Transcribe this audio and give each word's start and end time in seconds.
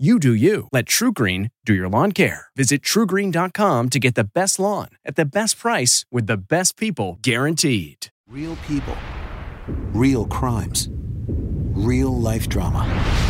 You 0.00 0.18
do 0.18 0.32
you. 0.32 0.66
Let 0.72 0.86
TruGreen 0.86 1.50
do 1.66 1.74
your 1.74 1.90
lawn 1.90 2.12
care. 2.12 2.46
Visit 2.56 2.80
trugreen.com 2.80 3.90
to 3.90 3.98
get 3.98 4.14
the 4.14 4.24
best 4.24 4.58
lawn 4.58 4.88
at 5.04 5.16
the 5.16 5.26
best 5.26 5.58
price 5.58 6.06
with 6.10 6.26
the 6.26 6.38
best 6.38 6.78
people 6.78 7.18
guaranteed. 7.20 8.06
Real 8.26 8.56
people, 8.66 8.96
real 9.92 10.24
crimes, 10.24 10.88
real 11.76 12.18
life 12.18 12.48
drama. 12.48 13.28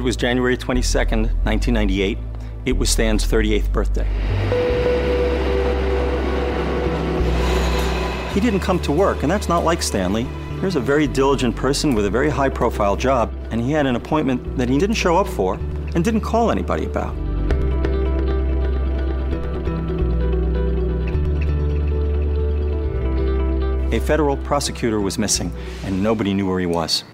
It 0.00 0.02
was 0.02 0.16
January 0.16 0.56
22nd, 0.56 1.24
1998. 1.44 2.16
It 2.64 2.72
was 2.72 2.88
Stan's 2.88 3.26
38th 3.26 3.70
birthday. 3.70 4.06
He 8.32 8.40
didn't 8.40 8.60
come 8.60 8.80
to 8.80 8.92
work, 8.92 9.22
and 9.22 9.30
that's 9.30 9.46
not 9.46 9.62
like 9.62 9.82
Stanley. 9.82 10.22
Here's 10.62 10.76
a 10.76 10.80
very 10.80 11.06
diligent 11.06 11.54
person 11.54 11.94
with 11.94 12.06
a 12.06 12.10
very 12.10 12.30
high 12.30 12.48
profile 12.48 12.96
job, 12.96 13.30
and 13.50 13.60
he 13.60 13.72
had 13.72 13.84
an 13.84 13.94
appointment 13.94 14.56
that 14.56 14.70
he 14.70 14.78
didn't 14.78 14.96
show 14.96 15.18
up 15.18 15.28
for 15.28 15.56
and 15.94 16.02
didn't 16.02 16.22
call 16.22 16.50
anybody 16.50 16.86
about. 16.86 17.14
A 23.92 24.00
federal 24.00 24.38
prosecutor 24.38 24.98
was 24.98 25.18
missing, 25.18 25.52
and 25.84 26.02
nobody 26.02 26.32
knew 26.32 26.48
where 26.48 26.58
he 26.58 26.64
was. 26.64 27.04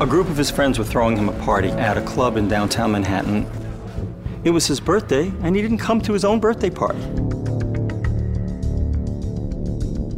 A 0.00 0.06
group 0.06 0.28
of 0.28 0.36
his 0.36 0.48
friends 0.48 0.78
were 0.78 0.84
throwing 0.84 1.16
him 1.16 1.28
a 1.28 1.32
party 1.44 1.70
at 1.70 1.98
a 1.98 2.02
club 2.02 2.36
in 2.36 2.46
downtown 2.46 2.92
Manhattan. 2.92 3.44
It 4.44 4.50
was 4.50 4.64
his 4.64 4.78
birthday, 4.78 5.32
and 5.42 5.56
he 5.56 5.60
didn't 5.60 5.78
come 5.78 6.00
to 6.02 6.12
his 6.12 6.24
own 6.24 6.38
birthday 6.38 6.70
party. 6.70 7.00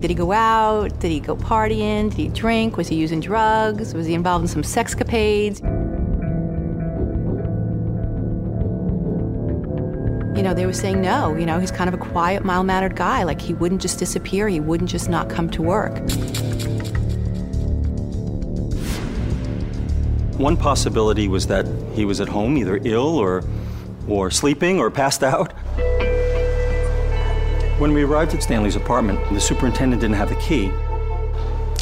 Did 0.00 0.10
he 0.10 0.14
go 0.14 0.32
out? 0.32 1.00
Did 1.00 1.10
he 1.10 1.18
go 1.18 1.34
partying? 1.34 2.10
Did 2.10 2.18
he 2.18 2.28
drink? 2.28 2.76
Was 2.76 2.88
he 2.88 2.96
using 2.96 3.20
drugs? 3.20 3.94
Was 3.94 4.06
he 4.06 4.12
involved 4.12 4.42
in 4.42 4.48
some 4.48 4.62
sexcapades? 4.62 5.60
You 10.36 10.42
know, 10.42 10.52
they 10.52 10.66
were 10.66 10.74
saying 10.74 11.00
no. 11.00 11.34
You 11.36 11.46
know, 11.46 11.58
he's 11.58 11.70
kind 11.70 11.88
of 11.88 11.94
a 11.94 11.98
quiet, 11.98 12.44
mild 12.44 12.66
mannered 12.66 12.96
guy. 12.96 13.22
Like, 13.22 13.40
he 13.40 13.54
wouldn't 13.54 13.80
just 13.80 13.98
disappear, 13.98 14.46
he 14.46 14.60
wouldn't 14.60 14.90
just 14.90 15.08
not 15.08 15.30
come 15.30 15.48
to 15.48 15.62
work. 15.62 16.02
One 20.40 20.56
possibility 20.56 21.28
was 21.28 21.48
that 21.48 21.66
he 21.92 22.06
was 22.06 22.18
at 22.18 22.28
home, 22.30 22.56
either 22.56 22.80
ill 22.82 23.18
or, 23.18 23.44
or 24.08 24.30
sleeping 24.30 24.78
or 24.78 24.90
passed 24.90 25.22
out. 25.22 25.52
When 27.78 27.92
we 27.92 28.04
arrived 28.04 28.32
at 28.32 28.42
Stanley's 28.42 28.74
apartment, 28.74 29.20
the 29.34 29.38
superintendent 29.38 30.00
didn't 30.00 30.16
have 30.16 30.30
the 30.30 30.36
key. 30.36 30.72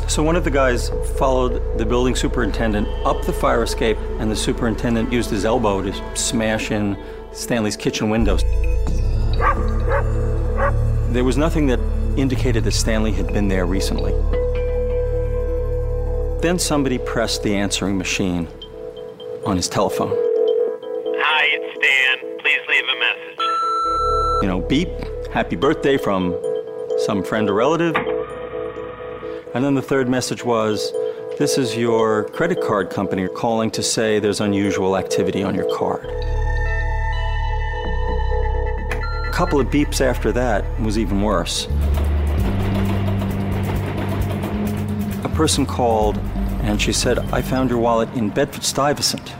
So 0.08 0.24
one 0.24 0.34
of 0.34 0.42
the 0.42 0.50
guys 0.50 0.90
followed 1.16 1.78
the 1.78 1.86
building 1.86 2.16
superintendent 2.16 2.88
up 3.06 3.24
the 3.24 3.32
fire 3.32 3.62
escape, 3.62 3.96
and 4.18 4.28
the 4.28 4.34
superintendent 4.34 5.12
used 5.12 5.30
his 5.30 5.44
elbow 5.44 5.80
to 5.80 6.16
smash 6.16 6.72
in 6.72 6.98
Stanley's 7.30 7.76
kitchen 7.76 8.10
windows. 8.10 8.42
There 11.12 11.22
was 11.22 11.36
nothing 11.36 11.68
that 11.68 11.78
indicated 12.16 12.64
that 12.64 12.72
Stanley 12.72 13.12
had 13.12 13.28
been 13.28 13.46
there 13.46 13.66
recently. 13.66 14.14
Then 16.40 16.56
somebody 16.60 16.98
pressed 16.98 17.42
the 17.42 17.56
answering 17.56 17.98
machine 17.98 18.46
on 19.44 19.56
his 19.56 19.68
telephone. 19.68 20.12
Hi, 20.14 21.46
it's 21.50 21.76
Stan. 21.76 22.38
Please 22.38 22.60
leave 22.68 22.84
a 22.84 22.98
message. 23.00 23.38
You 24.42 24.48
know, 24.48 24.60
beep, 24.60 24.88
happy 25.32 25.56
birthday 25.56 25.98
from 25.98 26.40
some 26.98 27.24
friend 27.24 27.50
or 27.50 27.54
relative. 27.54 27.96
And 29.52 29.64
then 29.64 29.74
the 29.74 29.82
third 29.82 30.08
message 30.08 30.44
was, 30.44 30.92
this 31.38 31.58
is 31.58 31.76
your 31.76 32.28
credit 32.28 32.60
card 32.60 32.88
company 32.88 33.26
calling 33.26 33.72
to 33.72 33.82
say 33.82 34.20
there's 34.20 34.40
unusual 34.40 34.96
activity 34.96 35.42
on 35.42 35.56
your 35.56 35.68
card. 35.76 36.04
A 39.26 39.32
couple 39.32 39.58
of 39.58 39.66
beeps 39.68 40.00
after 40.00 40.30
that 40.30 40.64
was 40.80 40.98
even 40.98 41.20
worse. 41.20 41.66
A 45.24 45.30
person 45.34 45.66
called 45.66 46.16
and 46.68 46.80
she 46.80 46.92
said, 46.92 47.18
I 47.32 47.40
found 47.40 47.70
your 47.70 47.78
wallet 47.78 48.10
in 48.10 48.28
Bedford 48.28 48.62
Stuyvesant 48.62 49.32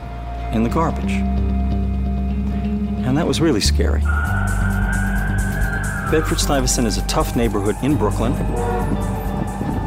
in 0.51 0.63
the 0.63 0.69
garbage. 0.69 1.11
And 3.05 3.15
that 3.15 3.27
was 3.27 3.39
really 3.39 3.61
scary. 3.61 4.01
Bedford 6.09 6.39
Stuyvesant 6.39 6.87
is 6.87 6.97
a 6.97 7.05
tough 7.05 7.35
neighborhood 7.35 7.75
in 7.83 7.95
Brooklyn. 7.97 8.33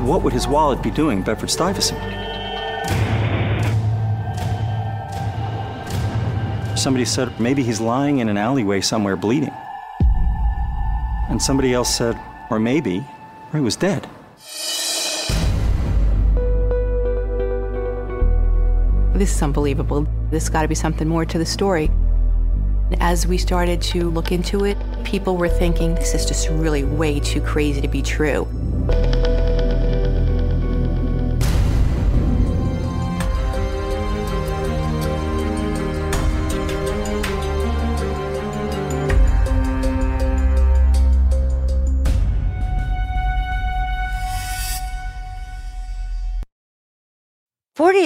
What 0.07 0.23
would 0.23 0.33
his 0.33 0.47
wallet 0.47 0.85
be 0.85 0.91
doing 0.93 1.19
in 1.19 1.25
Bedford 1.25 1.51
Stuyvesant? 1.51 1.99
Somebody 6.79 7.05
said 7.05 7.41
maybe 7.41 7.65
he's 7.65 7.81
lying 7.81 8.19
in 8.19 8.29
an 8.29 8.37
alleyway 8.37 8.81
somewhere 8.81 9.17
bleeding. 9.17 9.53
And 11.29 11.43
somebody 11.43 11.75
else 11.75 11.93
said, 11.93 12.17
or 12.51 12.61
maybe, 12.61 13.05
or 13.53 13.59
he 13.59 13.65
was 13.65 13.75
dead. 13.75 14.07
This 19.15 19.35
is 19.37 19.43
unbelievable. 19.43 20.07
There's 20.31 20.49
got 20.49 20.63
to 20.63 20.69
be 20.69 20.75
something 20.75 21.07
more 21.07 21.27
to 21.27 21.39
the 21.39 21.45
story. 21.45 21.91
As 22.99 23.27
we 23.27 23.37
started 23.37 23.83
to 23.83 24.11
look 24.11 24.33
into 24.33 24.65
it, 24.65 24.79
people 25.05 25.37
were 25.37 25.51
thinking, 25.51 25.95
this 25.95 26.15
is 26.15 26.25
just 26.25 26.49
really 26.49 26.83
way 26.83 27.21
too 27.21 27.43
crazy 27.43 27.83
to 27.83 27.89
be 27.89 28.01
true. 28.01 28.49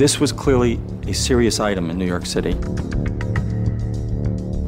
This 0.00 0.18
was 0.18 0.32
clearly 0.32 0.80
a 1.06 1.12
serious 1.12 1.60
item 1.60 1.90
in 1.90 1.98
New 1.98 2.06
York 2.06 2.24
City. 2.24 2.56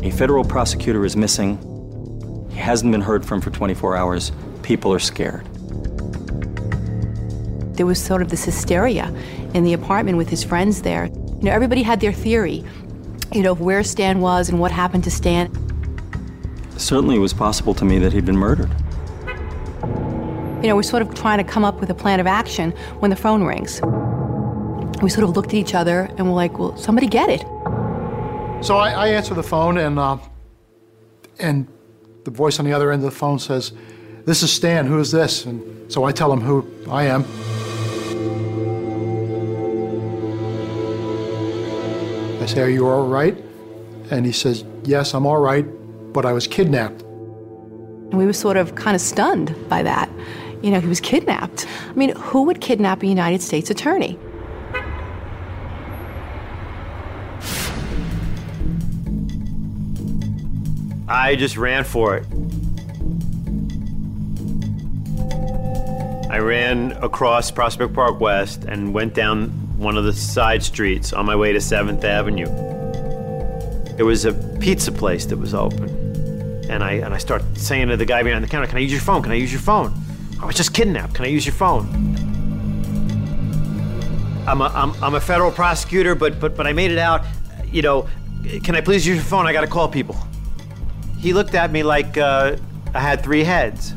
A 0.06 0.10
federal 0.10 0.44
prosecutor 0.44 1.06
is 1.06 1.16
missing. 1.16 1.56
He 2.50 2.58
hasn't 2.58 2.92
been 2.92 3.00
heard 3.00 3.24
from 3.24 3.40
for 3.40 3.48
24 3.48 3.96
hours. 3.96 4.30
People 4.62 4.92
are 4.92 4.98
scared. 4.98 5.46
There 7.76 7.86
was 7.86 7.98
sort 7.98 8.20
of 8.20 8.28
this 8.28 8.44
hysteria 8.44 9.06
in 9.54 9.64
the 9.64 9.72
apartment 9.72 10.18
with 10.18 10.28
his 10.28 10.44
friends 10.44 10.82
there. 10.82 11.06
You 11.06 11.44
know, 11.44 11.52
everybody 11.52 11.82
had 11.82 12.00
their 12.00 12.12
theory, 12.12 12.62
you 13.32 13.40
know, 13.40 13.52
of 13.52 13.62
where 13.62 13.82
Stan 13.82 14.20
was 14.20 14.50
and 14.50 14.60
what 14.60 14.70
happened 14.70 15.04
to 15.04 15.10
Stan. 15.10 15.50
Certainly, 16.76 17.16
it 17.16 17.20
was 17.20 17.32
possible 17.32 17.72
to 17.76 17.86
me 17.86 17.98
that 18.00 18.12
he'd 18.12 18.26
been 18.26 18.36
murdered. 18.36 18.70
You 20.62 20.68
know, 20.68 20.76
we're 20.76 20.82
sort 20.82 21.00
of 21.00 21.14
trying 21.14 21.38
to 21.38 21.44
come 21.44 21.64
up 21.64 21.80
with 21.80 21.88
a 21.88 21.94
plan 21.94 22.20
of 22.20 22.26
action 22.26 22.72
when 23.00 23.08
the 23.08 23.16
phone 23.16 23.44
rings. 23.44 23.80
We 25.02 25.10
sort 25.10 25.24
of 25.24 25.36
looked 25.36 25.48
at 25.48 25.54
each 25.54 25.74
other 25.74 26.08
and 26.16 26.28
we're 26.28 26.34
like, 26.34 26.58
well, 26.58 26.76
somebody 26.76 27.08
get 27.08 27.28
it. 27.28 27.42
So 28.64 28.76
I, 28.76 28.90
I 28.90 29.08
answer 29.08 29.34
the 29.34 29.42
phone 29.42 29.76
and 29.76 29.98
uh, 29.98 30.18
and 31.40 31.66
the 32.24 32.30
voice 32.30 32.60
on 32.60 32.64
the 32.64 32.72
other 32.72 32.92
end 32.92 33.02
of 33.04 33.10
the 33.10 33.16
phone 33.16 33.40
says, 33.40 33.72
"This 34.24 34.44
is 34.44 34.52
Stan. 34.52 34.86
Who 34.86 35.00
is 35.00 35.10
this?" 35.10 35.44
And 35.44 35.92
so 35.92 36.04
I 36.04 36.12
tell 36.12 36.32
him 36.32 36.40
who 36.40 36.64
I 36.88 37.04
am. 37.06 37.24
I 42.40 42.46
say, 42.46 42.60
"Are 42.60 42.70
you 42.70 42.86
all 42.86 43.08
right?" 43.08 43.36
And 44.12 44.24
he 44.24 44.30
says, 44.30 44.64
"Yes, 44.84 45.14
I'm 45.14 45.26
all 45.26 45.40
right, 45.40 45.66
but 46.12 46.24
I 46.24 46.32
was 46.32 46.46
kidnapped." 46.46 47.02
And 47.02 48.14
we 48.14 48.26
were 48.26 48.32
sort 48.32 48.56
of 48.56 48.76
kind 48.76 48.94
of 48.94 49.00
stunned 49.00 49.56
by 49.68 49.82
that. 49.82 50.08
You 50.62 50.70
know, 50.70 50.78
he 50.78 50.86
was 50.86 51.00
kidnapped. 51.00 51.66
I 51.90 51.94
mean, 51.94 52.14
who 52.14 52.44
would 52.44 52.60
kidnap 52.60 53.02
a 53.02 53.08
United 53.08 53.42
States 53.42 53.68
attorney? 53.68 54.16
I 61.12 61.36
just 61.36 61.58
ran 61.58 61.84
for 61.84 62.16
it. 62.16 62.24
I 66.30 66.38
ran 66.38 66.92
across 67.02 67.50
Prospect 67.50 67.92
Park 67.92 68.18
West 68.18 68.64
and 68.64 68.94
went 68.94 69.12
down 69.12 69.50
one 69.76 69.98
of 69.98 70.04
the 70.04 70.14
side 70.14 70.62
streets 70.62 71.12
on 71.12 71.26
my 71.26 71.36
way 71.36 71.52
to 71.52 71.58
7th 71.58 72.02
Avenue. 72.02 72.46
There 73.96 74.06
was 74.06 74.24
a 74.24 74.32
pizza 74.58 74.90
place 74.90 75.26
that 75.26 75.36
was 75.36 75.52
open. 75.52 75.90
And 76.70 76.82
I, 76.82 76.92
and 76.92 77.12
I 77.12 77.18
start 77.18 77.42
saying 77.58 77.88
to 77.88 77.98
the 77.98 78.06
guy 78.06 78.22
behind 78.22 78.42
the 78.42 78.48
counter, 78.48 78.66
Can 78.66 78.78
I 78.78 78.80
use 78.80 78.92
your 78.92 79.02
phone? 79.02 79.22
Can 79.22 79.32
I 79.32 79.34
use 79.34 79.52
your 79.52 79.60
phone? 79.60 79.92
I 80.40 80.46
was 80.46 80.56
just 80.56 80.72
kidnapped. 80.72 81.12
Can 81.12 81.26
I 81.26 81.28
use 81.28 81.44
your 81.44 81.54
phone? 81.54 81.90
I'm 84.48 84.62
a, 84.62 84.68
I'm, 84.68 85.04
I'm 85.04 85.14
a 85.14 85.20
federal 85.20 85.50
prosecutor, 85.50 86.14
but, 86.14 86.40
but, 86.40 86.56
but 86.56 86.66
I 86.66 86.72
made 86.72 86.90
it 86.90 86.96
out. 86.96 87.22
You 87.66 87.82
know, 87.82 88.08
can 88.64 88.76
I 88.76 88.80
please 88.80 89.06
use 89.06 89.16
your 89.16 89.26
phone? 89.26 89.46
I 89.46 89.52
got 89.52 89.60
to 89.60 89.66
call 89.66 89.88
people. 89.88 90.16
He 91.22 91.32
looked 91.32 91.54
at 91.54 91.70
me 91.70 91.84
like 91.84 92.18
uh, 92.18 92.56
I 92.92 92.98
had 92.98 93.22
three 93.22 93.44
heads. 93.44 93.92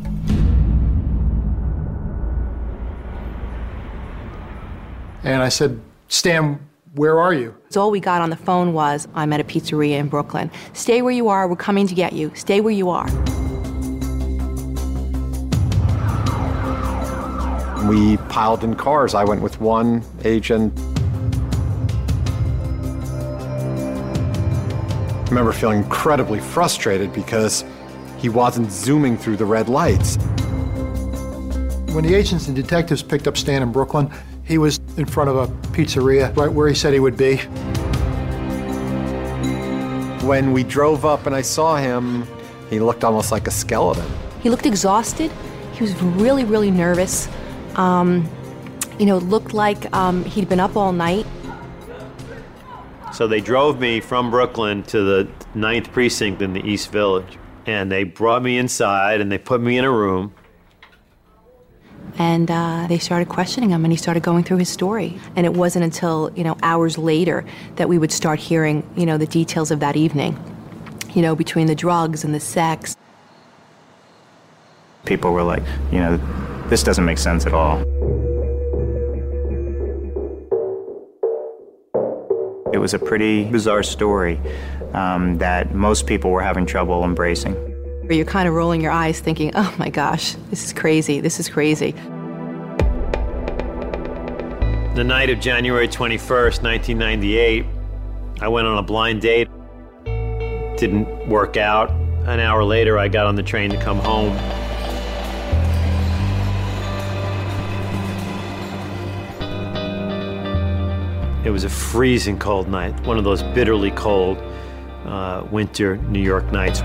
And 5.24 5.41
I 5.41 5.50
said, 5.50 5.82
"Stan, 6.08 6.60
where 6.94 7.20
are 7.20 7.34
you?" 7.34 7.55
So 7.70 7.82
all 7.82 7.89
we 7.89 8.00
got 8.00 8.22
on 8.22 8.29
the 8.29 8.36
phone 8.36 8.74
was, 8.74 9.08
I'm 9.15 9.34
at 9.34 9.39
a 9.39 9.44
pizzeria 9.44 9.98
in 9.98 10.08
Brooklyn. 10.08 10.51
Stay 10.74 11.01
where 11.01 11.12
you 11.12 11.27
are, 11.27 11.48
we're 11.48 11.55
coming 11.55 11.88
to 11.88 11.96
get 11.96 12.13
you. 12.13 12.32
Stay 12.36 12.62
where 12.62 12.72
you 12.72 12.91
are. 12.91 13.10
We 17.89 18.17
piled 18.29 18.63
in 18.63 18.75
cars. 18.75 19.15
I 19.15 19.24
went 19.24 19.41
with 19.41 19.60
one 19.60 20.03
agent. 20.24 20.74
I 25.25 25.29
remember 25.29 25.53
feeling 25.53 25.79
incredibly 25.79 26.39
frustrated 26.39 27.12
because 27.12 27.65
he 28.20 28.29
wasn't 28.29 28.72
zooming 28.72 29.17
through 29.17 29.38
the 29.38 29.46
red 29.46 29.70
lights. 29.70 30.17
When 31.96 32.05
the 32.05 32.13
agents 32.13 32.46
and 32.46 32.55
detectives 32.55 33.01
picked 33.01 33.27
up 33.27 33.36
Stan 33.36 33.63
in 33.63 33.72
Brooklyn, 33.72 34.12
he 34.44 34.60
was 34.60 34.79
in 34.98 35.05
front 35.05 35.32
of 35.32 35.36
a 35.36 35.48
pizzeria 35.70 36.36
right 36.38 36.51
where 36.51 36.70
he 36.70 36.75
said 36.75 36.94
he 36.94 37.00
would 37.00 37.17
be. 37.17 37.38
When 40.27 40.53
we 40.53 40.63
drove 40.63 41.05
up 41.05 41.25
and 41.25 41.36
I 41.36 41.41
saw 41.41 41.77
him, 41.77 42.27
he 42.70 42.79
looked 42.79 43.03
almost 43.03 43.32
like 43.32 43.48
a 43.48 43.51
skeleton. 43.51 44.05
He 44.44 44.51
looked 44.51 44.67
exhausted. 44.67 45.32
He 45.74 45.82
was 45.82 46.00
really, 46.01 46.44
really 46.44 46.70
nervous. 46.70 47.27
Um, 47.77 48.29
you 49.00 49.08
know, 49.08 49.17
looked 49.17 49.55
like 49.55 49.91
um, 49.91 50.24
he'd 50.25 50.48
been 50.48 50.60
up 50.60 50.77
all 50.77 50.91
night. 50.91 51.25
So 53.15 53.27
they 53.27 53.39
drove 53.39 53.79
me 53.79 54.01
from 54.01 54.29
Brooklyn 54.29 54.84
to 54.84 55.01
the 55.01 55.31
ninth 55.53 55.93
precinct 55.93 56.41
in 56.41 56.51
the 56.51 56.60
East 56.60 56.91
Village. 56.91 57.39
And 57.65 57.89
they 57.89 58.03
brought 58.03 58.43
me 58.43 58.57
inside 58.57 59.22
and 59.22 59.31
they 59.31 59.38
put 59.38 59.62
me 59.62 59.77
in 59.77 59.86
a 59.86 59.91
room. 59.91 60.34
And 62.17 62.51
uh, 62.51 62.88
they 62.89 62.98
started 62.98 63.29
questioning 63.29 63.69
him, 63.69 63.86
and 63.86 63.91
he 63.91 63.98
started 63.98 64.22
going 64.22 64.43
through 64.43 64.57
his 64.57 64.67
story. 64.67 65.17
And 65.38 65.45
it 65.45 65.53
wasn't 65.53 65.86
until 65.86 66.29
you 66.36 66.43
know 66.43 66.57
hours 66.62 66.98
later 66.98 67.45
that 67.77 67.88
we 67.88 67.98
would 67.98 68.12
start 68.12 68.38
hearing 68.38 68.88
you 68.98 69.05
know 69.05 69.17
the 69.17 69.27
details 69.27 69.72
of 69.72 69.79
that 69.79 69.95
evening. 69.95 70.38
You 71.13 71.22
know, 71.22 71.36
between 71.36 71.67
the 71.67 71.75
drugs 71.75 72.25
and 72.25 72.34
the 72.34 72.41
sex. 72.41 72.98
People 75.05 75.31
were 75.31 75.43
like, 75.43 75.63
you 75.91 76.00
know, 76.00 76.17
this 76.67 76.84
doesn't 76.84 77.05
make 77.05 77.17
sense 77.17 77.45
at 77.45 77.53
all. 77.53 77.84
It 82.74 82.79
was 82.79 82.95
a 82.95 83.00
pretty 83.00 83.45
bizarre 83.45 83.84
story 83.84 84.39
um, 84.93 85.38
that 85.38 85.75
most 85.75 86.07
people 86.07 86.31
were 86.31 86.41
having 86.41 86.65
trouble 86.65 87.03
embracing. 87.03 87.53
Where 87.53 88.13
you're 88.13 88.25
kind 88.25 88.48
of 88.48 88.55
rolling 88.55 88.81
your 88.81 88.91
eyes 88.91 89.19
thinking, 89.19 89.51
oh 89.53 89.75
my 89.77 89.89
gosh, 89.89 90.34
this 90.50 90.65
is 90.65 90.74
crazy, 90.74 91.22
this 91.22 91.39
is 91.39 91.48
crazy. 91.48 91.91
The 94.95 95.03
night 95.05 95.29
of 95.29 95.39
January 95.39 95.88
21st, 95.88 96.63
1998, 96.63 97.65
I 98.41 98.48
went 98.48 98.65
on 98.65 98.79
a 98.79 98.84
blind 98.84 99.22
date. 99.22 99.48
Didn't 100.77 101.29
work 101.29 101.57
out. 101.57 101.91
An 101.91 102.39
hour 102.39 102.63
later, 102.63 102.98
I 102.98 103.10
got 103.10 103.27
on 103.27 103.36
the 103.36 103.43
train 103.43 103.69
to 103.69 103.77
come 103.77 104.00
home. 104.00 104.36
It 111.45 111.51
was 111.51 111.63
a 111.63 111.69
freezing 111.69 112.39
cold 112.39 112.67
night, 112.67 112.99
one 113.05 113.19
of 113.19 113.23
those 113.23 113.43
bitterly 113.43 113.91
cold 113.91 114.39
uh, 115.05 115.45
winter 115.51 115.97
New 115.97 116.19
York 116.19 116.51
nights. 116.51 116.79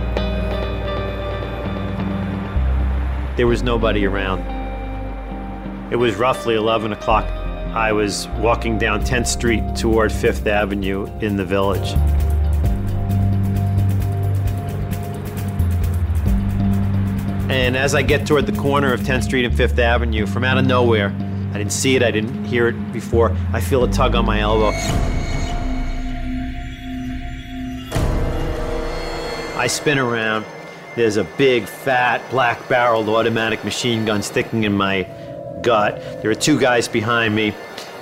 There 3.38 3.46
was 3.46 3.62
nobody 3.62 4.04
around. 4.04 4.40
It 5.90 5.96
was 5.96 6.16
roughly 6.16 6.56
11 6.56 6.92
o'clock. 6.92 7.24
I 7.24 7.90
was 7.92 8.28
walking 8.36 8.76
down 8.76 9.00
10th 9.02 9.28
Street 9.28 9.62
toward 9.74 10.12
Fifth 10.12 10.46
Avenue 10.46 11.06
in 11.20 11.36
the 11.36 11.44
village. 11.46 11.94
And 17.50 17.78
as 17.78 17.94
I 17.94 18.02
get 18.02 18.26
toward 18.26 18.44
the 18.44 18.60
corner 18.60 18.92
of 18.92 19.00
10th 19.00 19.24
Street 19.24 19.46
and 19.46 19.56
Fifth 19.56 19.78
Avenue, 19.78 20.26
from 20.26 20.44
out 20.44 20.58
of 20.58 20.66
nowhere, 20.66 21.14
I 21.50 21.58
didn't 21.58 21.72
see 21.72 21.96
it, 21.96 22.02
I 22.02 22.10
didn't 22.10 22.44
hear 22.44 22.68
it 22.68 22.92
before, 22.92 23.36
I 23.52 23.60
feel 23.60 23.82
a 23.84 23.90
tug 23.90 24.14
on 24.14 24.24
my 24.24 24.40
elbow. 24.40 24.70
I 29.60 29.66
spin 29.66 29.98
around. 29.98 30.46
There's 30.96 31.18
a 31.18 31.24
big, 31.24 31.66
fat, 31.66 32.22
black 32.30 32.66
barreled 32.68 33.08
automatic 33.08 33.62
machine 33.62 34.06
gun 34.06 34.22
sticking 34.22 34.64
in 34.64 34.72
my 34.72 35.06
gut. 35.62 36.00
There 36.22 36.30
are 36.30 36.34
two 36.34 36.58
guys 36.58 36.88
behind 36.88 37.34
me, 37.34 37.52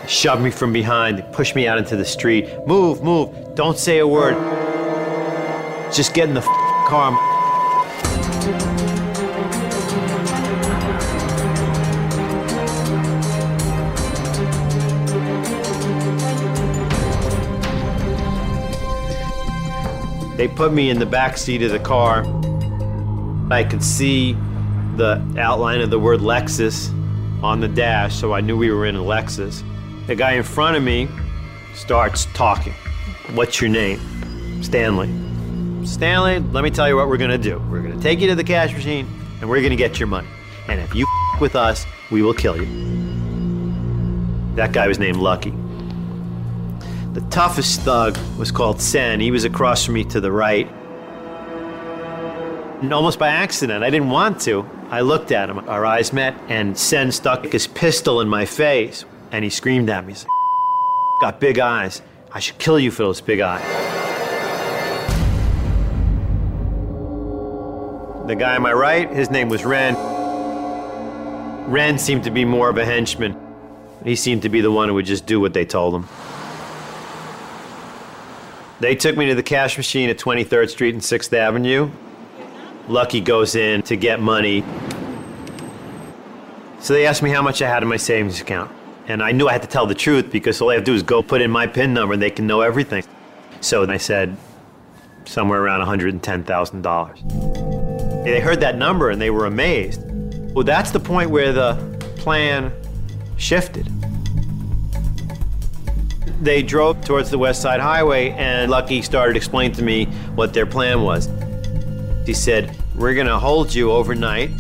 shove 0.07 0.41
me 0.41 0.51
from 0.51 0.73
behind, 0.73 1.25
push 1.33 1.55
me 1.57 1.67
out 1.67 1.79
into 1.79 1.97
the 1.97 2.05
street. 2.05 2.49
Move, 2.67 3.03
move, 3.03 3.55
don't 3.57 3.77
say 3.77 3.99
a 3.99 4.07
word. 4.07 4.37
Just 5.93 6.15
get 6.15 6.29
in 6.29 6.35
the 6.35 6.43
car. 6.43 7.19
They 20.39 20.47
put 20.47 20.73
me 20.73 20.89
in 20.89 21.01
the 21.01 21.05
back 21.05 21.37
seat 21.37 21.63
of 21.63 21.73
the 21.73 21.81
car. 21.81 22.23
I 23.51 23.65
could 23.65 23.83
see 23.83 24.35
the 24.95 25.21
outline 25.37 25.81
of 25.81 25.91
the 25.91 25.99
word 25.99 26.21
Lexus 26.21 26.93
on 27.43 27.59
the 27.59 27.67
dash, 27.67 28.15
so 28.15 28.33
I 28.33 28.41
knew 28.41 28.57
we 28.57 28.71
were 28.71 28.87
in 28.87 28.95
a 28.95 29.01
Lexus. 29.01 29.65
The 30.07 30.15
guy 30.15 30.35
in 30.35 30.45
front 30.45 30.77
of 30.77 30.85
me 30.85 31.09
starts 31.75 32.27
talking. 32.35 32.73
What's 33.35 33.61
your 33.61 33.69
name? 33.69 34.63
Stanley. 34.63 35.09
Stanley, 35.85 36.39
let 36.53 36.63
me 36.63 36.71
tell 36.71 36.89
you 36.89 36.95
what 36.95 37.09
we're 37.09 37.17
gonna 37.17 37.37
do. 37.37 37.59
We're 37.69 37.83
gonna 37.83 38.01
take 38.01 38.21
you 38.21 38.29
to 38.29 38.37
the 38.37 38.45
cash 38.45 38.73
machine 38.73 39.09
and 39.41 39.51
we're 39.51 39.61
gonna 39.61 39.75
get 39.75 39.99
your 39.99 40.07
money. 40.07 40.29
And 40.69 40.81
if 40.81 40.95
you 40.95 41.05
with 41.41 41.57
us, 41.57 41.85
we 42.13 42.23
will 42.23 42.35
kill 42.35 42.57
you. 42.57 42.67
That 44.55 44.71
guy 44.71 44.87
was 44.87 45.01
named 45.01 45.17
Lucky. 45.17 45.53
The 47.19 47.31
toughest 47.31 47.81
thug 47.81 48.17
was 48.39 48.53
called 48.53 48.81
Sen. 48.81 49.19
He 49.19 49.33
was 49.33 49.43
across 49.43 49.85
from 49.85 49.95
me 49.95 50.05
to 50.05 50.21
the 50.21 50.31
right. 50.31 50.69
And 52.81 52.95
almost 52.95 53.19
by 53.19 53.27
accident, 53.27 53.83
I 53.83 53.91
didn't 53.91 54.11
want 54.11 54.41
to. 54.43 54.65
I 54.89 55.01
looked 55.01 55.33
at 55.33 55.51
him. 55.51 55.69
Our 55.69 55.85
eyes 55.85 56.13
met, 56.13 56.37
and 56.49 56.79
Sen 56.79 57.11
stuck 57.11 57.45
his 57.47 57.67
pistol 57.67 58.21
in 58.21 58.29
my 58.29 58.45
face. 58.45 59.05
And 59.33 59.43
he 59.43 59.51
screamed 59.51 59.91
at 59.91 60.07
me. 60.07 60.13
He's 60.13 60.23
like, 60.23 60.31
got 61.21 61.41
big 61.41 61.59
eyes. 61.59 62.03
I 62.31 62.39
should 62.39 62.59
kill 62.59 62.79
you 62.79 62.93
for 62.93 63.03
those 63.03 63.21
big 63.21 63.41
eyes. 63.41 63.65
The 68.29 68.37
guy 68.37 68.55
on 68.55 68.63
my 68.63 68.75
right, 68.75 69.11
his 69.11 69.29
name 69.29 69.49
was 69.49 69.65
Ren. 69.65 69.97
Ren 71.69 71.99
seemed 71.99 72.23
to 72.23 72.31
be 72.31 72.45
more 72.45 72.69
of 72.69 72.79
a 72.79 72.85
henchman. 72.85 73.37
He 74.05 74.15
seemed 74.15 74.43
to 74.43 74.49
be 74.49 74.61
the 74.61 74.71
one 74.71 74.89
who 74.89 74.95
would 74.95 75.07
just 75.07 75.27
do 75.27 75.41
what 75.41 75.53
they 75.53 75.65
told 75.65 75.97
him. 75.97 76.07
They 78.81 78.95
took 78.95 79.17
me 79.17 79.27
to 79.27 79.35
the 79.35 79.43
cash 79.43 79.77
machine 79.77 80.09
at 80.09 80.19
23rd 80.19 80.71
Street 80.71 80.95
and 80.95 81.03
6th 81.03 81.33
Avenue. 81.33 81.91
Lucky 82.87 83.21
goes 83.21 83.57
in 83.57 83.83
to 83.83 83.97
get 83.97 84.21
money. 84.21 84.63
So 86.79 86.95
they 86.95 87.05
asked 87.07 87.25
me 87.25 87.31
how 87.31 87.43
much 87.43 87.61
I 87.61 87.69
had 87.69 87.83
in 87.83 87.89
my 87.89 87.97
savings 87.97 88.41
account. 88.41 88.71
And 89.09 89.21
I 89.21 89.33
knew 89.33 89.49
I 89.49 89.53
had 89.53 89.63
to 89.63 89.69
tell 89.69 89.87
the 89.87 89.97
truth 89.97 90.31
because 90.31 90.61
all 90.61 90.71
I 90.71 90.75
have 90.75 90.85
to 90.85 90.93
do 90.93 90.95
is 90.95 91.03
go 91.03 91.23
put 91.23 91.41
in 91.41 91.51
my 91.51 91.67
PIN 91.67 91.93
number 91.93 92.13
and 92.13 92.23
they 92.23 92.31
can 92.31 92.47
know 92.47 92.61
everything. 92.61 93.03
So 93.61 93.85
I 93.89 93.97
said 93.97 94.37
somewhere 95.25 95.61
around 95.61 95.85
$110,000. 95.85 98.25
They 98.25 98.39
heard 98.41 98.61
that 98.61 98.79
number 98.79 99.11
and 99.11 99.21
they 99.21 99.31
were 99.31 99.47
amazed. 99.47 100.03
Well, 100.55 100.63
that's 100.65 100.93
the 100.93 101.01
point 101.01 101.31
where 101.31 101.53
the 101.53 101.75
plan 102.17 102.73
shifted 103.39 103.89
they 106.41 106.63
drove 106.63 107.05
towards 107.05 107.31
the 107.31 107.39
West 107.39 107.61
Side 107.63 107.81
Highway, 107.81 108.31
and 108.31 108.71
Lucky 108.71 109.03
started 109.03 109.37
explaining 109.37 109.77
to 109.77 109.83
me 109.83 110.07
what 110.35 110.55
their 110.55 110.67
plan 110.67 111.03
was. 111.03 111.29
He 112.27 112.35
said, 112.35 112.77
We're 112.95 113.15
going 113.15 113.27
to 113.27 113.39
hold 113.39 113.75
you 113.75 113.91
overnight, 113.91 114.51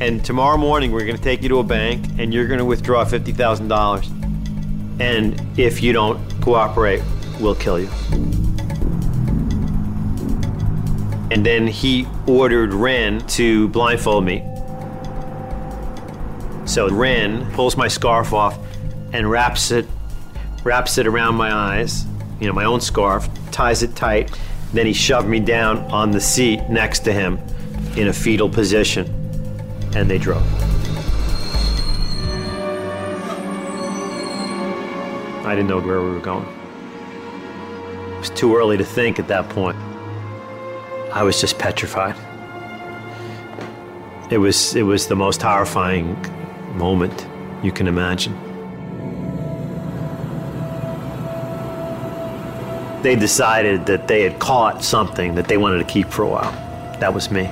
and 0.00 0.24
tomorrow 0.24 0.56
morning 0.56 0.92
we're 0.92 1.04
going 1.04 1.16
to 1.16 1.22
take 1.22 1.42
you 1.42 1.48
to 1.50 1.58
a 1.58 1.64
bank, 1.64 2.06
and 2.18 2.32
you're 2.32 2.46
going 2.46 2.58
to 2.58 2.64
withdraw 2.64 3.04
$50,000. 3.04 5.00
And 5.00 5.58
if 5.58 5.82
you 5.82 5.92
don't 5.92 6.18
cooperate, 6.40 7.02
we'll 7.40 7.54
kill 7.54 7.78
you. 7.78 7.88
And 11.30 11.46
then 11.46 11.66
he 11.66 12.06
ordered 12.26 12.74
Ren 12.74 13.26
to 13.28 13.68
blindfold 13.68 14.24
me. 14.24 14.46
So 16.66 16.88
Ren 16.90 17.50
pulls 17.52 17.76
my 17.76 17.88
scarf 17.88 18.32
off 18.32 18.58
and 19.12 19.30
wraps 19.30 19.70
it 19.70 19.86
wraps 20.64 20.98
it 20.98 21.06
around 21.06 21.34
my 21.34 21.52
eyes, 21.52 22.06
you 22.40 22.46
know, 22.46 22.52
my 22.52 22.64
own 22.64 22.80
scarf, 22.80 23.28
ties 23.50 23.82
it 23.82 23.94
tight. 23.96 24.30
Then 24.72 24.86
he 24.86 24.92
shoved 24.92 25.28
me 25.28 25.40
down 25.40 25.78
on 25.90 26.10
the 26.10 26.20
seat 26.20 26.68
next 26.68 27.00
to 27.00 27.12
him 27.12 27.38
in 27.96 28.08
a 28.08 28.12
fetal 28.12 28.48
position, 28.48 29.06
and 29.94 30.08
they 30.08 30.18
drove. 30.18 30.42
I 35.44 35.54
didn't 35.54 35.68
know 35.68 35.80
where 35.80 36.00
we 36.00 36.10
were 36.10 36.20
going. 36.20 36.46
It 38.14 38.18
was 38.18 38.30
too 38.30 38.56
early 38.56 38.76
to 38.76 38.84
think 38.84 39.18
at 39.18 39.28
that 39.28 39.48
point. 39.50 39.76
I 41.12 41.22
was 41.24 41.40
just 41.40 41.58
petrified. 41.58 42.16
It 44.30 44.38
was, 44.38 44.74
it 44.74 44.84
was 44.84 45.08
the 45.08 45.16
most 45.16 45.42
horrifying 45.42 46.16
moment 46.78 47.26
you 47.62 47.72
can 47.72 47.86
imagine. 47.86 48.51
They 53.02 53.16
decided 53.16 53.86
that 53.86 54.08
they 54.08 54.22
had 54.22 54.38
caught 54.38 54.82
something 54.82 55.34
that 55.34 55.48
they 55.48 55.56
wanted 55.56 55.78
to 55.78 55.84
keep 55.84 56.08
for 56.08 56.22
a 56.22 56.28
while. 56.28 56.52
That 57.00 57.12
was 57.12 57.30
me. 57.30 57.50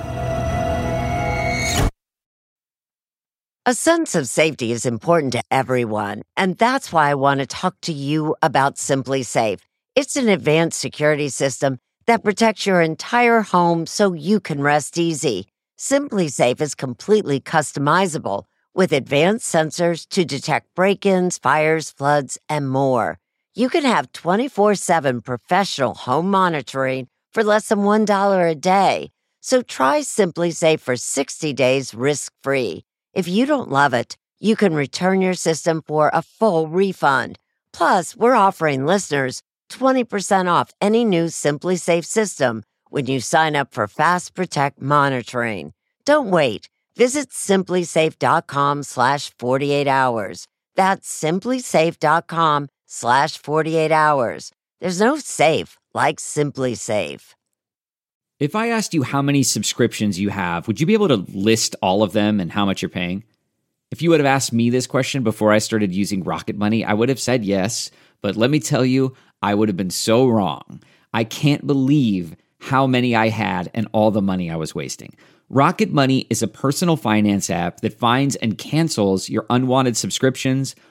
A 3.67 3.75
sense 3.75 4.15
of 4.15 4.27
safety 4.27 4.71
is 4.71 4.85
important 4.85 5.33
to 5.33 5.43
everyone, 5.51 6.23
and 6.35 6.57
that's 6.57 6.91
why 6.91 7.11
I 7.11 7.15
want 7.15 7.41
to 7.41 7.45
talk 7.45 7.75
to 7.81 7.93
you 7.93 8.35
about 8.41 8.77
SimpliSafe. 8.77 9.59
It's 9.95 10.15
an 10.15 10.29
advanced 10.29 10.79
security 10.79 11.29
system 11.29 11.77
that 12.07 12.23
protects 12.23 12.65
your 12.65 12.81
entire 12.81 13.41
home 13.41 13.85
so 13.85 14.13
you 14.13 14.39
can 14.39 14.61
rest 14.61 14.97
easy. 14.97 15.47
SimpliSafe 15.77 16.59
is 16.59 16.73
completely 16.73 17.39
customizable 17.39 18.45
with 18.73 18.91
advanced 18.91 19.53
sensors 19.53 20.07
to 20.09 20.25
detect 20.25 20.73
break 20.73 21.05
ins, 21.05 21.37
fires, 21.37 21.91
floods, 21.91 22.39
and 22.49 22.69
more 22.69 23.20
you 23.53 23.69
can 23.69 23.83
have 23.83 24.11
24 24.13 24.75
7 24.75 25.21
professional 25.21 25.93
home 25.93 26.31
monitoring 26.31 27.07
for 27.33 27.43
less 27.43 27.69
than 27.69 27.79
$1 27.79 28.51
a 28.51 28.55
day. 28.55 29.11
So 29.41 29.61
try 29.61 30.01
SimpliSafe 30.01 30.79
for 30.79 30.95
60 30.95 31.53
days 31.53 31.93
risk 31.93 32.31
free. 32.43 32.83
If 33.13 33.27
you 33.27 33.45
don't 33.45 33.69
love 33.69 33.93
it, 33.93 34.17
you 34.39 34.55
can 34.55 34.73
return 34.73 35.21
your 35.21 35.33
system 35.33 35.81
for 35.85 36.09
a 36.13 36.21
full 36.21 36.67
refund. 36.67 37.37
Plus, 37.73 38.15
we're 38.15 38.35
offering 38.47 38.85
listeners 38.85 39.41
20% 39.69 40.51
off 40.51 40.71
any 40.81 41.05
new 41.05 41.25
SimpliSafe 41.25 42.05
system 42.05 42.63
when 42.89 43.05
you 43.05 43.19
sign 43.19 43.55
up 43.55 43.73
for 43.73 43.87
Fast 43.87 44.35
Protect 44.35 44.81
monitoring. 44.81 45.73
Don't 46.05 46.31
wait. 46.31 46.69
Visit 46.95 47.29
simplisafe.com 47.29 48.83
slash 48.83 49.31
48 49.37 49.87
hours. 49.87 50.47
That's 50.75 51.07
simplisafe.com 51.23 52.67
slash 52.91 53.37
48 53.37 53.89
hours. 53.89 54.51
There's 54.81 54.99
no 54.99 55.17
safe 55.17 55.79
like 55.93 56.19
Simply 56.19 56.75
Safe. 56.75 57.35
If 58.37 58.53
I 58.53 58.67
asked 58.67 58.93
you 58.93 59.03
how 59.03 59.21
many 59.21 59.43
subscriptions 59.43 60.19
you 60.19 60.29
have, 60.29 60.67
would 60.67 60.81
you 60.81 60.85
be 60.85 60.93
able 60.93 61.07
to 61.07 61.25
list 61.33 61.75
all 61.81 62.03
of 62.03 62.11
them 62.11 62.41
and 62.41 62.51
how 62.51 62.65
much 62.65 62.81
you're 62.81 62.89
paying? 62.89 63.23
If 63.91 64.01
you 64.01 64.09
would 64.09 64.19
have 64.19 64.27
asked 64.27 64.51
me 64.51 64.69
this 64.69 64.87
question 64.87 65.23
before 65.23 65.53
I 65.53 65.59
started 65.59 65.93
using 65.93 66.23
Rocket 66.23 66.57
Money, 66.57 66.83
I 66.83 66.93
would 66.93 67.07
have 67.07 67.19
said 67.19 67.45
yes. 67.45 67.91
But 68.21 68.35
let 68.35 68.49
me 68.49 68.59
tell 68.59 68.83
you, 68.83 69.15
I 69.41 69.55
would 69.55 69.69
have 69.69 69.77
been 69.77 69.89
so 69.89 70.27
wrong. 70.27 70.81
I 71.13 71.23
can't 71.23 71.65
believe 71.65 72.35
how 72.59 72.87
many 72.87 73.15
I 73.15 73.29
had 73.29 73.71
and 73.73 73.87
all 73.93 74.11
the 74.11 74.21
money 74.21 74.51
I 74.51 74.55
was 74.57 74.75
wasting. 74.75 75.15
Rocket 75.49 75.91
Money 75.91 76.27
is 76.29 76.41
a 76.41 76.47
personal 76.47 76.95
finance 76.95 77.49
app 77.49 77.81
that 77.81 77.99
finds 77.99 78.35
and 78.37 78.57
cancels 78.57 79.29
your 79.29 79.45
unwanted 79.49 79.97
subscriptions, 79.97 80.75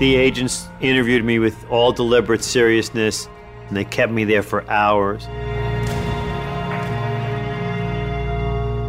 The 0.00 0.16
agents 0.16 0.66
interviewed 0.80 1.26
me 1.26 1.38
with 1.38 1.68
all 1.68 1.92
deliberate 1.92 2.42
seriousness, 2.42 3.28
and 3.68 3.76
they 3.76 3.84
kept 3.84 4.10
me 4.10 4.24
there 4.24 4.42
for 4.42 4.66
hours. 4.70 5.24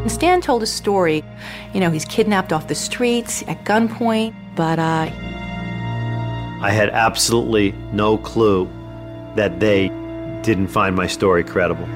Stan 0.10 0.40
told 0.40 0.64
a 0.64 0.68
story. 0.68 1.26
You 1.74 1.82
know, 1.82 1.92
he's 1.92 2.06
kidnapped 2.06 2.54
off 2.54 2.70
the 2.70 2.76
streets 2.76 3.44
at 3.44 3.66
gunpoint, 3.66 4.34
but 4.56 4.80
uh, 4.80 5.10
I 6.62 6.72
had 6.72 6.90
absolutely 6.92 7.74
no 7.92 8.18
clue 8.18 8.70
that 9.36 9.60
they 9.60 9.90
didn't 10.44 10.70
find 10.70 10.96
my 10.96 11.08
story 11.08 11.44
credible. 11.44 11.88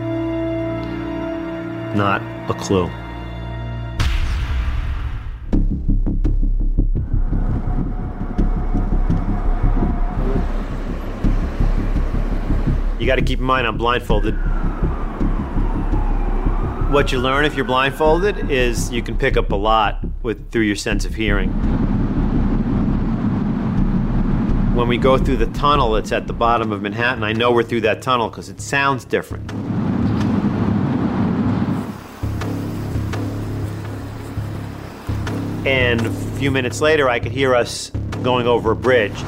Not 1.95 2.22
a 2.50 2.53
clue. 2.53 2.89
You 13.05 13.12
got 13.12 13.17
to 13.17 13.21
keep 13.21 13.38
in 13.38 13.45
mind 13.45 13.67
I'm 13.67 13.77
blindfolded. 13.77 14.33
What 16.91 17.12
you 17.12 17.19
learn 17.19 17.45
if 17.45 17.53
you're 17.56 17.63
blindfolded 17.63 18.49
is 18.49 18.91
you 18.91 19.03
can 19.03 19.15
pick 19.15 19.38
up 19.38 19.51
a 19.51 19.56
lot 19.56 20.03
with 20.23 20.49
through 20.49 20.63
your 20.63 20.75
sense 20.75 21.06
of 21.06 21.13
hearing. 21.13 21.51
When 24.73 24.88
we 24.88 24.97
go 24.97 25.19
through 25.19 25.38
the 25.38 25.45
tunnel 25.45 25.91
that's 25.91 26.12
at 26.12 26.25
the 26.25 26.34
bottom 26.34 26.71
of 26.71 26.82
Manhattan, 26.82 27.23
I 27.23 27.34
know 27.34 27.51
we're 27.51 27.62
through 27.62 27.82
that 27.82 28.01
tunnel 28.01 28.27
because 28.27 28.49
it 28.49 28.60
sounds 28.60 29.06
different. 29.06 29.51
And 35.67 36.03
a 36.03 36.12
few 36.39 36.49
minutes 36.49 36.82
later, 36.82 37.08
I 37.08 37.19
could 37.19 37.34
hear 37.34 37.53
us 37.53 37.91
going 38.23 38.47
over 38.47 38.71
a 38.71 38.75
bridge. 38.75 39.21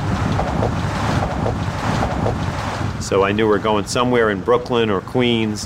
So 3.08 3.24
I 3.24 3.32
knew 3.32 3.48
we 3.48 3.56
are 3.56 3.58
going 3.58 3.86
somewhere 3.86 4.32
in 4.32 4.41
Brooklyn 4.41 4.89
or 4.89 5.00
Queens. 5.00 5.63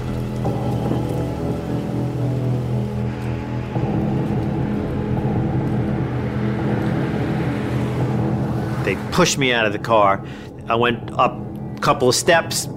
They 8.85 8.95
pushed 9.11 9.39
me 9.39 9.51
out 9.51 9.65
of 9.65 9.73
the 9.73 9.79
car. 9.79 10.23
I 10.69 10.75
went 10.75 11.11
up 11.17 11.33
a 11.33 11.79
couple 11.79 12.07
of 12.07 12.13
steps, 12.13 12.67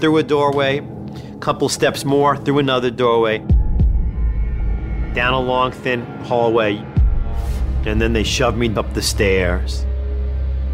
through 0.00 0.16
a 0.16 0.22
doorway, 0.22 0.78
a 0.78 1.38
couple 1.40 1.68
steps 1.68 2.06
more, 2.06 2.34
through 2.34 2.60
another 2.60 2.90
doorway, 2.90 3.40
down 5.12 5.34
a 5.34 5.40
long, 5.40 5.70
thin 5.70 6.00
hallway, 6.22 6.76
and 7.84 8.00
then 8.00 8.14
they 8.14 8.24
shoved 8.24 8.56
me 8.56 8.74
up 8.74 8.94
the 8.94 9.02
stairs. 9.02 9.84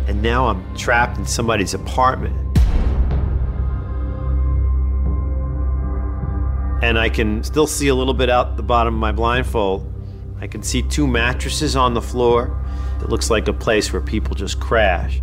And 0.07 0.23
now 0.23 0.47
I'm 0.47 0.77
trapped 0.77 1.18
in 1.18 1.27
somebody's 1.27 1.75
apartment. 1.75 2.43
And 6.85 6.99
I 6.99 7.09
can 7.09 7.42
still 7.42 7.66
see 7.66 7.88
a 7.88 7.94
little 7.94 8.12
bit 8.12 8.29
out 8.29 8.59
the 8.59 8.62
bottom 8.62 8.92
of 8.92 9.01
my 9.01 9.11
blindfold. 9.11 9.90
I 10.38 10.47
can 10.47 10.62
see 10.62 10.83
two 10.83 11.07
mattresses 11.07 11.77
on 11.77 11.94
the 11.94 12.03
floor. 12.03 12.62
It 13.01 13.09
looks 13.09 13.31
like 13.31 13.49
a 13.49 13.55
place 13.55 13.90
where 13.90 14.03
people 14.03 14.35
just 14.35 14.61
crash. 14.61 15.23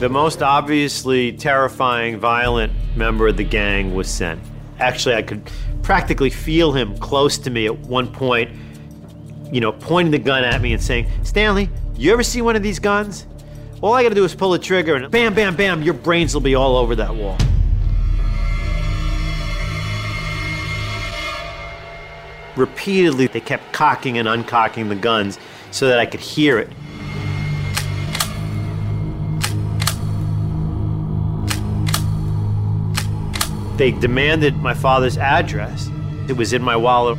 The 0.00 0.08
most 0.10 0.42
obviously 0.42 1.32
terrifying, 1.32 2.18
violent 2.18 2.74
member 2.94 3.26
of 3.26 3.38
the 3.38 3.44
gang 3.44 3.94
was 3.94 4.06
Sen. 4.06 4.38
Actually, 4.78 5.14
I 5.14 5.22
could 5.22 5.50
practically 5.82 6.28
feel 6.28 6.72
him 6.72 6.94
close 6.98 7.38
to 7.38 7.48
me 7.48 7.64
at 7.64 7.78
one 7.78 8.12
point, 8.12 8.50
you 9.50 9.62
know, 9.62 9.72
pointing 9.72 10.12
the 10.12 10.18
gun 10.18 10.44
at 10.44 10.60
me 10.60 10.74
and 10.74 10.82
saying, 10.82 11.06
Stanley, 11.22 11.70
you 11.96 12.12
ever 12.12 12.22
see 12.22 12.42
one 12.42 12.54
of 12.54 12.62
these 12.62 12.78
guns? 12.78 13.26
All 13.84 13.92
I 13.92 14.02
gotta 14.02 14.14
do 14.14 14.24
is 14.24 14.34
pull 14.34 14.52
the 14.52 14.58
trigger 14.58 14.94
and 14.94 15.10
bam, 15.10 15.34
bam, 15.34 15.56
bam, 15.56 15.82
your 15.82 15.92
brains 15.92 16.32
will 16.32 16.40
be 16.40 16.54
all 16.54 16.78
over 16.78 16.96
that 16.96 17.14
wall. 17.14 17.36
Repeatedly, 22.56 23.26
they 23.26 23.40
kept 23.40 23.74
cocking 23.74 24.16
and 24.16 24.26
uncocking 24.26 24.88
the 24.88 24.94
guns 24.94 25.38
so 25.70 25.86
that 25.86 25.98
I 25.98 26.06
could 26.06 26.20
hear 26.20 26.58
it. 26.58 26.70
They 33.76 33.90
demanded 33.90 34.56
my 34.56 34.72
father's 34.72 35.18
address. 35.18 35.90
It 36.26 36.38
was 36.38 36.54
in 36.54 36.62
my 36.62 36.74
wallet. 36.74 37.18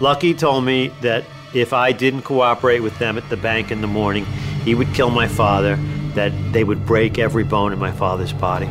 Lucky 0.00 0.32
told 0.32 0.64
me 0.64 0.88
that 1.02 1.26
if 1.52 1.74
I 1.74 1.92
didn't 1.92 2.22
cooperate 2.22 2.80
with 2.80 2.98
them 2.98 3.18
at 3.18 3.28
the 3.28 3.36
bank 3.36 3.70
in 3.70 3.82
the 3.82 3.86
morning, 3.86 4.24
he 4.64 4.74
would 4.74 4.92
kill 4.94 5.10
my 5.10 5.28
father, 5.28 5.76
that 6.14 6.32
they 6.52 6.64
would 6.64 6.86
break 6.86 7.18
every 7.18 7.44
bone 7.44 7.72
in 7.72 7.78
my 7.78 7.92
father's 7.92 8.32
body. 8.32 8.66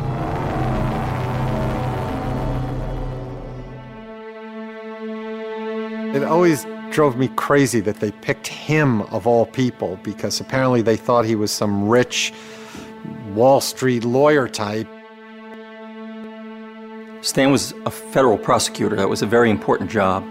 It 6.16 6.24
always 6.24 6.66
drove 6.90 7.16
me 7.16 7.28
crazy 7.36 7.80
that 7.80 8.00
they 8.00 8.10
picked 8.10 8.46
him 8.46 9.02
of 9.02 9.26
all 9.26 9.46
people 9.46 9.98
because 10.02 10.40
apparently 10.40 10.82
they 10.82 10.96
thought 10.96 11.24
he 11.24 11.34
was 11.34 11.50
some 11.50 11.88
rich 11.88 12.32
Wall 13.34 13.60
Street 13.60 14.04
lawyer 14.04 14.48
type. 14.48 14.88
Stan 17.20 17.50
was 17.50 17.72
a 17.84 17.90
federal 17.90 18.38
prosecutor. 18.38 18.96
That 18.96 19.08
was 19.08 19.22
a 19.22 19.26
very 19.26 19.50
important 19.50 19.90
job. 19.90 20.24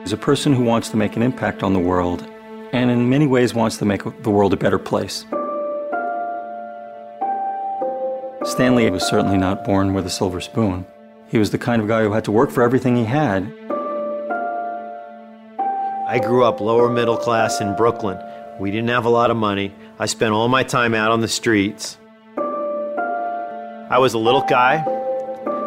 He's 0.00 0.12
a 0.12 0.16
person 0.16 0.54
who 0.54 0.62
wants 0.62 0.88
to 0.90 0.96
make 0.96 1.16
an 1.16 1.22
impact 1.22 1.62
on 1.62 1.72
the 1.72 1.80
world 1.80 2.26
and 2.72 2.90
in 2.90 3.08
many 3.08 3.26
ways 3.26 3.54
wants 3.54 3.76
to 3.78 3.84
make 3.84 4.02
the 4.22 4.30
world 4.30 4.52
a 4.52 4.56
better 4.56 4.78
place. 4.78 5.24
Stanley 8.44 8.90
was 8.90 9.06
certainly 9.06 9.36
not 9.36 9.64
born 9.64 9.94
with 9.94 10.06
a 10.06 10.10
silver 10.10 10.40
spoon. 10.40 10.86
He 11.28 11.38
was 11.38 11.50
the 11.50 11.58
kind 11.58 11.82
of 11.82 11.88
guy 11.88 12.02
who 12.02 12.12
had 12.12 12.24
to 12.24 12.32
work 12.32 12.50
for 12.50 12.62
everything 12.62 12.96
he 12.96 13.04
had. 13.04 13.42
I 16.08 16.18
grew 16.18 16.44
up 16.44 16.60
lower 16.60 16.88
middle 16.88 17.18
class 17.18 17.60
in 17.60 17.76
Brooklyn. 17.76 18.18
We 18.58 18.70
didn't 18.70 18.88
have 18.88 19.04
a 19.04 19.10
lot 19.10 19.30
of 19.30 19.36
money. 19.36 19.74
I 19.98 20.06
spent 20.06 20.32
all 20.32 20.48
my 20.48 20.62
time 20.62 20.94
out 20.94 21.10
on 21.10 21.20
the 21.20 21.28
streets. 21.28 21.98
I 23.90 23.98
was 23.98 24.14
a 24.14 24.18
little 24.18 24.42
guy, 24.42 24.82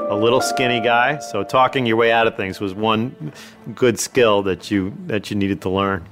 a 0.09 0.15
little 0.15 0.41
skinny 0.41 0.79
guy, 0.79 1.19
so 1.19 1.43
talking 1.43 1.85
your 1.85 1.97
way 1.97 2.11
out 2.11 2.27
of 2.27 2.35
things 2.35 2.59
was 2.59 2.73
one 2.73 3.33
good 3.75 3.99
skill 3.99 4.41
that 4.43 4.71
you 4.71 4.93
that 5.05 5.29
you 5.29 5.37
needed 5.37 5.61
to 5.61 5.69
learn. 5.69 6.07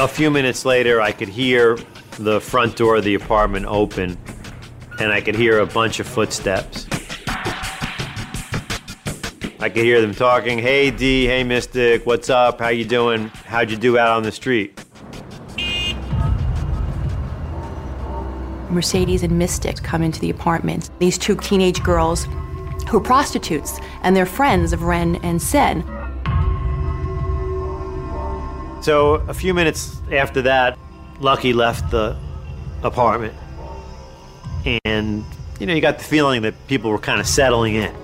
A 0.00 0.08
few 0.08 0.30
minutes 0.30 0.64
later, 0.64 1.02
I 1.02 1.12
could 1.12 1.28
hear 1.28 1.78
the 2.18 2.40
front 2.40 2.74
door 2.74 2.96
of 2.96 3.04
the 3.04 3.16
apartment 3.16 3.66
open, 3.66 4.16
and 4.98 5.12
I 5.12 5.20
could 5.20 5.34
hear 5.34 5.58
a 5.58 5.66
bunch 5.66 6.00
of 6.00 6.06
footsteps. 6.06 6.86
I 9.60 9.68
could 9.68 9.84
hear 9.84 10.00
them 10.00 10.14
talking, 10.14 10.58
"Hey 10.58 10.90
D, 10.90 11.26
hey 11.26 11.44
Mystic, 11.44 12.06
what's 12.06 12.30
up? 12.30 12.60
How 12.60 12.68
you 12.68 12.86
doing? 12.86 13.30
How'd 13.44 13.70
you 13.70 13.76
do 13.76 13.98
out 13.98 14.16
on 14.16 14.22
the 14.22 14.32
street?" 14.32 14.80
Mercedes 18.70 19.22
and 19.22 19.38
Mystic 19.38 19.82
come 19.82 20.02
into 20.02 20.18
the 20.18 20.30
apartment. 20.30 20.88
These 20.98 21.18
two 21.18 21.36
teenage 21.36 21.82
girls 21.82 22.26
who 22.88 22.96
are 22.96 23.02
prostitutes, 23.02 23.78
and 24.02 24.16
they're 24.16 24.24
friends 24.24 24.72
of 24.72 24.84
Ren 24.84 25.16
and 25.22 25.42
Sen. 25.42 25.84
So 28.80 29.16
a 29.28 29.34
few 29.34 29.52
minutes 29.52 30.00
after 30.10 30.40
that, 30.42 30.78
Lucky 31.20 31.52
left 31.52 31.90
the 31.90 32.16
apartment. 32.82 33.34
And, 34.84 35.24
you 35.58 35.66
know, 35.66 35.74
you 35.74 35.82
got 35.82 35.98
the 35.98 36.04
feeling 36.04 36.42
that 36.42 36.54
people 36.66 36.90
were 36.90 36.98
kind 36.98 37.20
of 37.20 37.26
settling 37.26 37.74
in. 37.74 37.94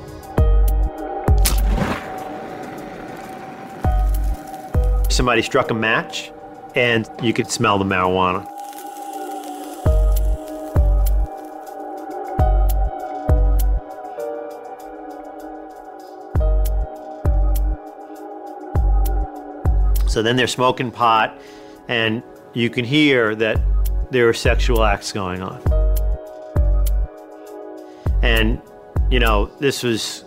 Somebody 5.09 5.41
struck 5.41 5.71
a 5.71 5.75
match, 5.75 6.31
and 6.75 7.09
you 7.23 7.33
could 7.33 7.51
smell 7.51 7.79
the 7.79 7.85
marijuana. 7.87 8.47
So 20.17 20.23
then 20.23 20.37
they're 20.37 20.47
smoking 20.47 20.91
pot, 20.91 21.39
and 21.89 22.23
you 22.55 22.71
can 22.71 22.87
hear 22.87 23.35
that 23.35 23.61
there 24.11 24.27
are 24.31 24.33
sexual 24.33 24.83
acts 24.83 25.13
going 25.13 25.43
on. 25.43 25.61
And, 28.23 28.63
you 29.11 29.21
know, 29.21 29.51
this 29.61 29.83
was 29.83 30.25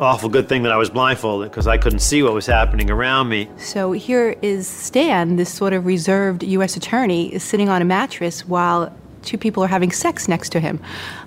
awful 0.00 0.28
good 0.28 0.48
thing 0.48 0.64
that 0.64 0.72
I 0.72 0.76
was 0.76 0.90
blindfolded 0.90 1.52
because 1.52 1.68
I 1.68 1.78
couldn't 1.78 2.00
see 2.00 2.24
what 2.24 2.32
was 2.32 2.46
happening 2.46 2.90
around 2.90 3.28
me. 3.28 3.48
So 3.58 3.92
here 3.92 4.34
is 4.42 4.66
Stan, 4.66 5.36
this 5.36 5.54
sort 5.54 5.72
of 5.72 5.86
reserved 5.86 6.42
U.S. 6.42 6.76
attorney, 6.76 7.32
is 7.32 7.44
sitting 7.44 7.68
on 7.68 7.80
a 7.80 7.84
mattress 7.84 8.44
while 8.44 8.92
two 9.22 9.38
people 9.38 9.62
are 9.62 9.68
having 9.68 9.92
sex 9.92 10.28
next 10.28 10.50
to 10.50 10.60
him. 10.60 10.80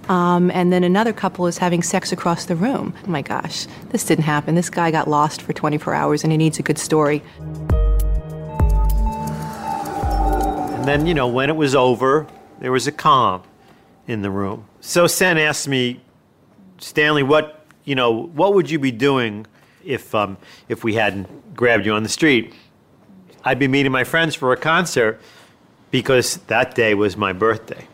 Um, 0.10 0.52
and 0.52 0.72
then 0.72 0.84
another 0.84 1.14
couple 1.14 1.48
is 1.48 1.58
having 1.58 1.82
sex 1.82 2.12
across 2.12 2.46
the 2.46 2.56
room. 2.56 2.94
Oh 3.06 3.10
my 3.10 3.22
gosh, 3.22 3.68
this 3.90 4.04
didn't 4.04 4.26
happen. 4.26 4.56
This 4.56 4.70
guy 4.70 4.92
got 4.92 5.08
lost 5.08 5.42
for 5.42 5.54
24 5.54 5.94
hours 5.94 6.24
and 6.24 6.32
he 6.32 6.38
needs 6.38 6.60
a 6.60 6.64
good 6.64 6.78
story. 6.78 7.22
And 10.84 10.88
then, 10.88 11.06
you 11.06 11.14
know, 11.14 11.28
when 11.28 11.50
it 11.50 11.56
was 11.56 11.76
over, 11.76 12.28
there 12.60 12.72
was 12.72 12.88
a 12.88 12.92
calm 12.92 13.44
in 14.08 14.22
the 14.22 14.30
room. 14.30 14.66
So 14.82 15.08
Sen 15.08 15.38
asked 15.38 15.68
me, 15.68 16.02
Stanley, 16.78 17.24
what, 17.24 17.66
you 17.86 17.96
know, 17.96 18.12
what 18.12 18.54
would 18.54 18.70
you 18.70 18.80
be 18.80 18.92
doing 18.92 19.46
if, 19.86 20.14
um, 20.14 20.38
if 20.68 20.84
we 20.84 20.96
hadn't 20.96 21.56
grabbed 21.56 21.86
you 21.86 21.94
on 21.94 22.04
the 22.04 22.10
street? 22.10 22.54
I'd 23.46 23.60
be 23.60 23.68
meeting 23.68 23.92
my 23.92 24.04
friends 24.04 24.36
for 24.36 24.52
a 24.52 24.58
concert 24.58 25.22
because 25.94 26.38
that 26.48 26.74
day 26.74 26.96
was 26.96 27.16
my 27.16 27.32
birthday. 27.32 27.88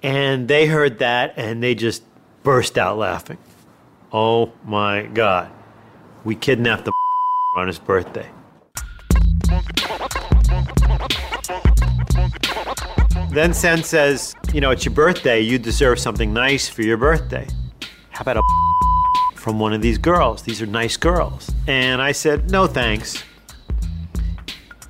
And 0.00 0.46
they 0.46 0.66
heard 0.66 1.00
that 1.00 1.34
and 1.36 1.60
they 1.60 1.74
just 1.74 2.04
burst 2.44 2.78
out 2.78 2.98
laughing. 2.98 3.38
Oh 4.12 4.52
my 4.64 5.02
God. 5.02 5.50
We 6.22 6.36
kidnapped 6.36 6.84
the 6.84 6.92
on 7.56 7.66
his 7.66 7.80
birthday. 7.80 8.28
Then 13.32 13.52
Sen 13.52 13.82
says, 13.82 14.36
You 14.52 14.60
know, 14.60 14.70
it's 14.70 14.84
your 14.84 14.94
birthday. 14.94 15.40
You 15.40 15.58
deserve 15.58 15.98
something 15.98 16.32
nice 16.32 16.68
for 16.68 16.82
your 16.82 16.96
birthday. 16.96 17.48
How 18.10 18.22
about 18.22 18.36
a 18.36 18.42
from 19.34 19.58
one 19.58 19.72
of 19.72 19.82
these 19.82 19.98
girls? 19.98 20.42
These 20.42 20.62
are 20.62 20.66
nice 20.66 20.96
girls. 20.96 21.50
And 21.66 22.00
I 22.00 22.12
said, 22.12 22.52
No 22.52 22.68
thanks. 22.68 23.24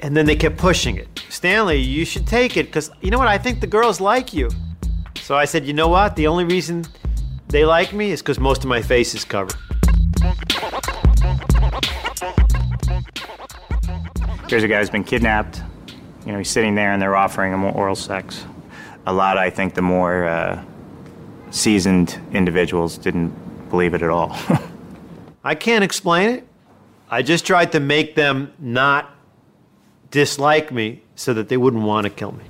And 0.03 0.17
then 0.17 0.27
they 0.27 0.35
kept 0.35 0.57
pushing 0.57 0.97
it. 0.97 1.23
Stanley, 1.29 1.79
you 1.79 2.05
should 2.05 2.27
take 2.27 2.57
it 2.57 2.67
because 2.67 2.91
you 3.01 3.11
know 3.13 3.19
what? 3.19 3.29
I 3.29 3.39
think 3.39 3.61
the 3.61 3.69
girls 3.69 4.01
like 4.01 4.35
you. 4.35 4.51
So 5.21 5.37
I 5.37 5.45
said, 5.45 5.65
You 5.65 5.73
know 5.73 5.87
what? 5.87 6.17
The 6.17 6.27
only 6.27 6.45
reason 6.45 6.85
they 7.49 7.65
like 7.65 7.93
me 7.93 8.11
is 8.11 8.21
because 8.21 8.41
most 8.41 8.65
of 8.65 8.69
my 8.69 8.83
face 8.83 9.15
is 9.15 9.25
covered. 9.25 9.55
Here's 14.49 14.65
a 14.65 14.69
guy 14.69 14.81
who's 14.81 14.91
been 14.91 15.05
kidnapped. 15.05 15.63
You 16.27 16.33
know, 16.33 16.39
he's 16.39 16.51
sitting 16.51 16.75
there 16.75 16.93
and 16.93 17.01
they're 17.01 17.17
offering 17.17 17.53
him 17.53 17.65
oral 17.65 17.95
sex. 17.95 18.45
A 19.07 19.13
lot, 19.13 19.39
I 19.39 19.51
think, 19.51 19.75
the 19.75 19.83
more 19.83 20.25
uh, 20.25 20.63
seasoned 21.51 22.19
individuals 22.33 22.99
didn't 22.99 23.31
believe 23.71 23.95
it 23.95 24.03
at 24.03 24.11
all. 24.11 24.37
I 25.45 25.55
can't 25.55 25.85
explain 25.85 26.31
it. 26.31 26.49
I 27.09 27.23
just 27.23 27.47
tried 27.47 27.73
to 27.73 27.81
make 27.81 28.15
them 28.15 28.53
not 28.59 29.11
dislike 30.13 30.71
me 30.71 31.03
so 31.17 31.35
that 31.35 31.49
they 31.49 31.57
wouldn't 31.57 31.83
want 31.83 32.05
to 32.05 32.11
kill 32.11 32.33
me. 32.33 32.45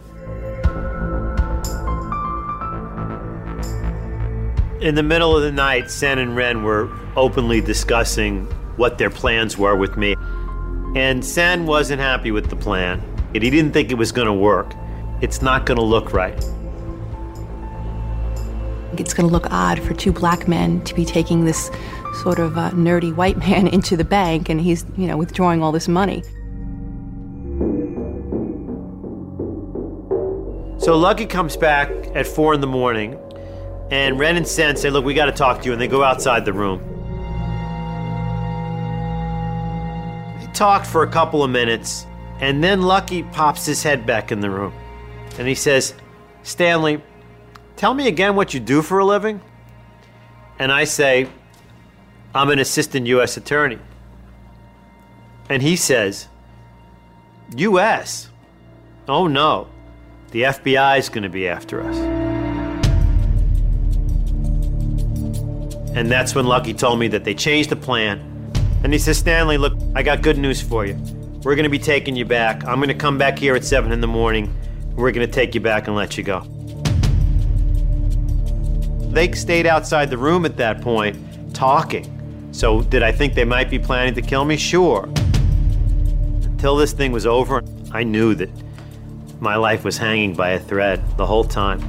In 4.87 4.96
the 4.96 5.03
middle 5.03 5.37
of 5.37 5.44
the 5.44 5.53
night, 5.53 5.90
Sen 5.90 6.18
and 6.18 6.35
Ren 6.37 6.64
were 6.64 6.90
openly 7.14 7.61
discussing 7.61 8.46
what 8.77 8.98
their 8.98 9.11
plans 9.11 9.57
were 9.57 9.77
with 9.77 9.96
me. 9.96 10.16
And 10.96 11.25
Sen 11.25 11.66
wasn't 11.66 12.01
happy 12.01 12.33
with 12.33 12.51
the 12.51 12.57
plan. 12.57 13.01
He 13.33 13.38
didn't 13.38 13.72
think 13.72 13.92
it 13.92 13.94
was 13.94 14.11
going 14.11 14.27
to 14.27 14.33
work. 14.33 14.75
It's 15.20 15.40
not 15.40 15.64
going 15.64 15.79
to 15.79 15.85
look 15.85 16.12
right. 16.12 16.35
It's 18.98 19.14
going 19.14 19.29
to 19.29 19.33
look 19.33 19.46
odd 19.53 19.79
for 19.79 19.94
two 19.94 20.12
black 20.12 20.48
men 20.48 20.83
to 20.83 20.94
be 20.94 21.05
taking 21.05 21.44
this 21.44 21.70
sort 22.22 22.40
of 22.40 22.59
uh, 22.59 22.70
nerdy 22.72 23.14
white 23.14 23.38
man 23.46 23.68
into 23.68 23.96
the 23.96 24.05
bank 24.05 24.48
and 24.48 24.61
he's, 24.61 24.85
you 24.96 25.07
know, 25.07 25.16
withdrawing 25.16 25.62
all 25.62 25.70
this 25.70 25.87
money. 25.87 26.25
So 30.82 30.98
Lucky 30.98 31.26
comes 31.26 31.56
back 31.56 31.90
at 32.16 32.26
four 32.26 32.54
in 32.54 32.60
the 32.60 32.66
morning, 32.66 33.16
and 33.92 34.18
Ren 34.18 34.36
and 34.36 34.44
Sen 34.44 34.74
say, 34.74 34.90
Look, 34.90 35.04
we 35.04 35.14
got 35.14 35.26
to 35.26 35.32
talk 35.32 35.60
to 35.60 35.66
you. 35.66 35.72
And 35.72 35.80
they 35.80 35.86
go 35.86 36.02
outside 36.02 36.44
the 36.44 36.52
room. 36.52 36.80
They 40.40 40.52
talked 40.52 40.88
for 40.88 41.04
a 41.04 41.08
couple 41.08 41.44
of 41.44 41.52
minutes, 41.52 42.04
and 42.40 42.64
then 42.64 42.82
Lucky 42.82 43.22
pops 43.22 43.64
his 43.64 43.84
head 43.84 44.04
back 44.06 44.32
in 44.32 44.40
the 44.40 44.50
room. 44.50 44.74
And 45.38 45.46
he 45.46 45.54
says, 45.54 45.94
Stanley, 46.42 47.00
tell 47.76 47.94
me 47.94 48.08
again 48.08 48.34
what 48.34 48.52
you 48.52 48.58
do 48.58 48.82
for 48.82 48.98
a 48.98 49.04
living. 49.04 49.40
And 50.58 50.72
I 50.72 50.82
say, 50.82 51.28
I'm 52.34 52.50
an 52.50 52.58
assistant 52.58 53.06
U.S. 53.06 53.36
attorney. 53.36 53.78
And 55.48 55.62
he 55.62 55.76
says, 55.76 56.26
U.S.? 57.54 58.30
Oh 59.06 59.28
no, 59.28 59.68
the 60.32 60.42
FBI 60.44 60.98
is 60.98 61.10
going 61.10 61.24
to 61.24 61.28
be 61.28 61.46
after 61.46 61.82
us. 61.82 61.96
And 65.94 66.10
that's 66.10 66.34
when 66.34 66.46
Lucky 66.46 66.72
told 66.72 66.98
me 66.98 67.08
that 67.08 67.22
they 67.22 67.34
changed 67.34 67.68
the 67.68 67.76
plan. 67.76 68.18
And 68.82 68.94
he 68.94 68.98
says, 68.98 69.18
Stanley, 69.18 69.58
look, 69.58 69.74
I 69.94 70.02
got 70.02 70.22
good 70.22 70.38
news 70.38 70.60
for 70.60 70.86
you. 70.86 70.94
We're 71.42 71.54
going 71.54 71.64
to 71.64 71.70
be 71.70 71.78
taking 71.78 72.16
you 72.16 72.24
back. 72.24 72.64
I'm 72.64 72.76
going 72.76 72.88
to 72.88 72.94
come 72.94 73.18
back 73.18 73.38
here 73.38 73.54
at 73.54 73.62
7 73.62 73.92
in 73.92 74.00
the 74.00 74.06
morning. 74.06 74.52
We're 74.96 75.12
going 75.12 75.26
to 75.26 75.32
take 75.32 75.54
you 75.54 75.60
back 75.60 75.86
and 75.86 75.94
let 75.94 76.16
you 76.16 76.24
go. 76.24 76.40
They 79.12 79.30
stayed 79.32 79.66
outside 79.66 80.08
the 80.08 80.16
room 80.16 80.46
at 80.46 80.56
that 80.56 80.80
point, 80.80 81.54
talking. 81.54 82.08
So, 82.52 82.80
did 82.80 83.02
I 83.02 83.12
think 83.12 83.34
they 83.34 83.44
might 83.44 83.68
be 83.68 83.78
planning 83.78 84.14
to 84.14 84.22
kill 84.22 84.46
me? 84.46 84.56
Sure. 84.56 85.04
Until 86.44 86.76
this 86.76 86.92
thing 86.94 87.12
was 87.12 87.26
over, 87.26 87.62
I 87.92 88.02
knew 88.02 88.34
that 88.36 88.48
my 89.42 89.57
life 89.57 89.85
was 89.85 89.98
hanging 89.98 90.35
by 90.35 90.50
a 90.50 90.59
thread 90.59 91.02
the 91.18 91.26
whole 91.26 91.44
time. 91.44 91.81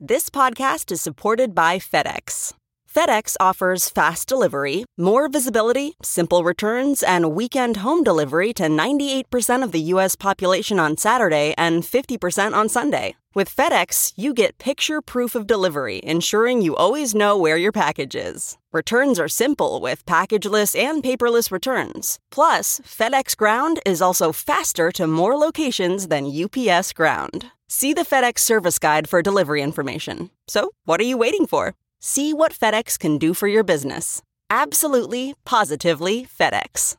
This 0.00 0.30
podcast 0.30 0.90
is 0.90 1.02
supported 1.02 1.54
by 1.54 1.78
FedEx. 1.78 2.54
FedEx 2.90 3.36
offers 3.38 3.90
fast 3.90 4.26
delivery, 4.26 4.86
more 4.96 5.28
visibility, 5.28 5.94
simple 6.02 6.42
returns, 6.42 7.02
and 7.02 7.32
weekend 7.32 7.78
home 7.78 8.02
delivery 8.02 8.54
to 8.54 8.64
98% 8.64 9.62
of 9.62 9.72
the 9.72 9.80
U.S. 9.92 10.16
population 10.16 10.80
on 10.80 10.96
Saturday 10.96 11.54
and 11.58 11.82
50% 11.82 12.54
on 12.54 12.70
Sunday 12.70 13.14
With 13.38 13.54
FedEx, 13.54 14.14
you 14.16 14.34
get 14.34 14.58
picture 14.58 15.00
proof 15.00 15.36
of 15.36 15.46
delivery, 15.46 16.00
ensuring 16.02 16.60
you 16.60 16.74
always 16.74 17.14
know 17.14 17.38
where 17.38 17.56
your 17.56 17.70
package 17.70 18.16
is. 18.16 18.58
Returns 18.72 19.20
are 19.20 19.28
simple 19.28 19.80
with 19.80 20.04
packageless 20.06 20.74
and 20.76 21.04
paperless 21.04 21.52
returns. 21.52 22.18
Plus, 22.32 22.80
FedEx 22.80 23.36
Ground 23.36 23.78
is 23.86 24.02
also 24.02 24.32
faster 24.32 24.90
to 24.90 25.06
more 25.06 25.36
locations 25.36 26.08
than 26.08 26.26
UPS 26.26 26.92
Ground. 26.92 27.52
See 27.68 27.92
the 27.92 28.04
FedEx 28.10 28.40
service 28.40 28.80
guide 28.80 29.08
for 29.08 29.22
delivery 29.22 29.62
information. 29.62 30.30
So, 30.48 30.72
what 30.84 30.98
are 31.00 31.10
you 31.12 31.16
waiting 31.16 31.46
for? 31.46 31.76
See 32.00 32.34
what 32.34 32.52
FedEx 32.52 32.98
can 32.98 33.18
do 33.18 33.34
for 33.34 33.46
your 33.46 33.62
business. 33.62 34.20
Absolutely, 34.50 35.36
positively 35.44 36.26
FedEx. 36.26 36.96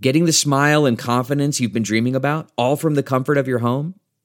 Getting 0.00 0.24
the 0.24 0.32
smile 0.32 0.86
and 0.86 0.98
confidence 0.98 1.60
you've 1.60 1.74
been 1.74 1.84
dreaming 1.84 2.16
about, 2.16 2.50
all 2.56 2.74
from 2.74 2.94
the 2.94 3.02
comfort 3.04 3.36
of 3.36 3.46
your 3.46 3.58
home, 3.58 3.99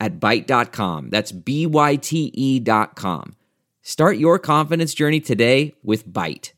at 0.00 0.18
Byte.com. 0.18 1.10
That's 1.10 1.30
B-Y-T-E 1.30 2.60
dot 2.60 2.96
com. 2.96 3.36
Start 3.82 4.16
your 4.16 4.38
confidence 4.38 4.94
journey 4.94 5.20
today 5.20 5.74
with 5.82 6.08
Byte. 6.08 6.52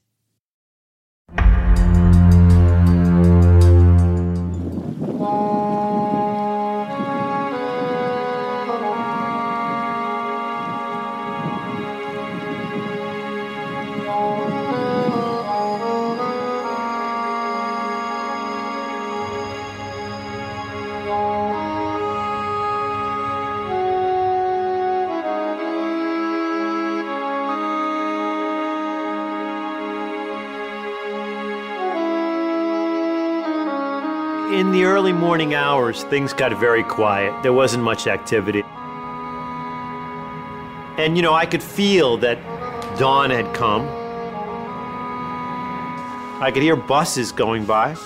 In 34.62 34.70
the 34.70 34.84
early 34.84 35.12
morning 35.12 35.56
hours, 35.56 36.04
things 36.04 36.32
got 36.32 36.56
very 36.56 36.84
quiet. 36.84 37.42
There 37.42 37.52
wasn't 37.52 37.82
much 37.82 38.06
activity. 38.06 38.62
And, 40.96 41.16
you 41.16 41.22
know, 41.24 41.34
I 41.34 41.46
could 41.46 41.64
feel 41.64 42.16
that 42.18 42.38
dawn 42.96 43.30
had 43.30 43.52
come. 43.56 43.88
I 46.40 46.52
could 46.54 46.62
hear 46.62 46.76
buses 46.76 47.32
going 47.32 47.64
by. 47.64 47.96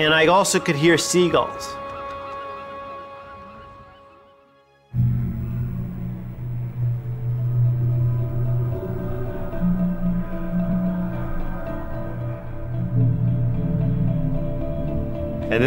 And 0.00 0.12
I 0.12 0.26
also 0.26 0.58
could 0.58 0.74
hear 0.74 0.98
seagulls. 0.98 1.77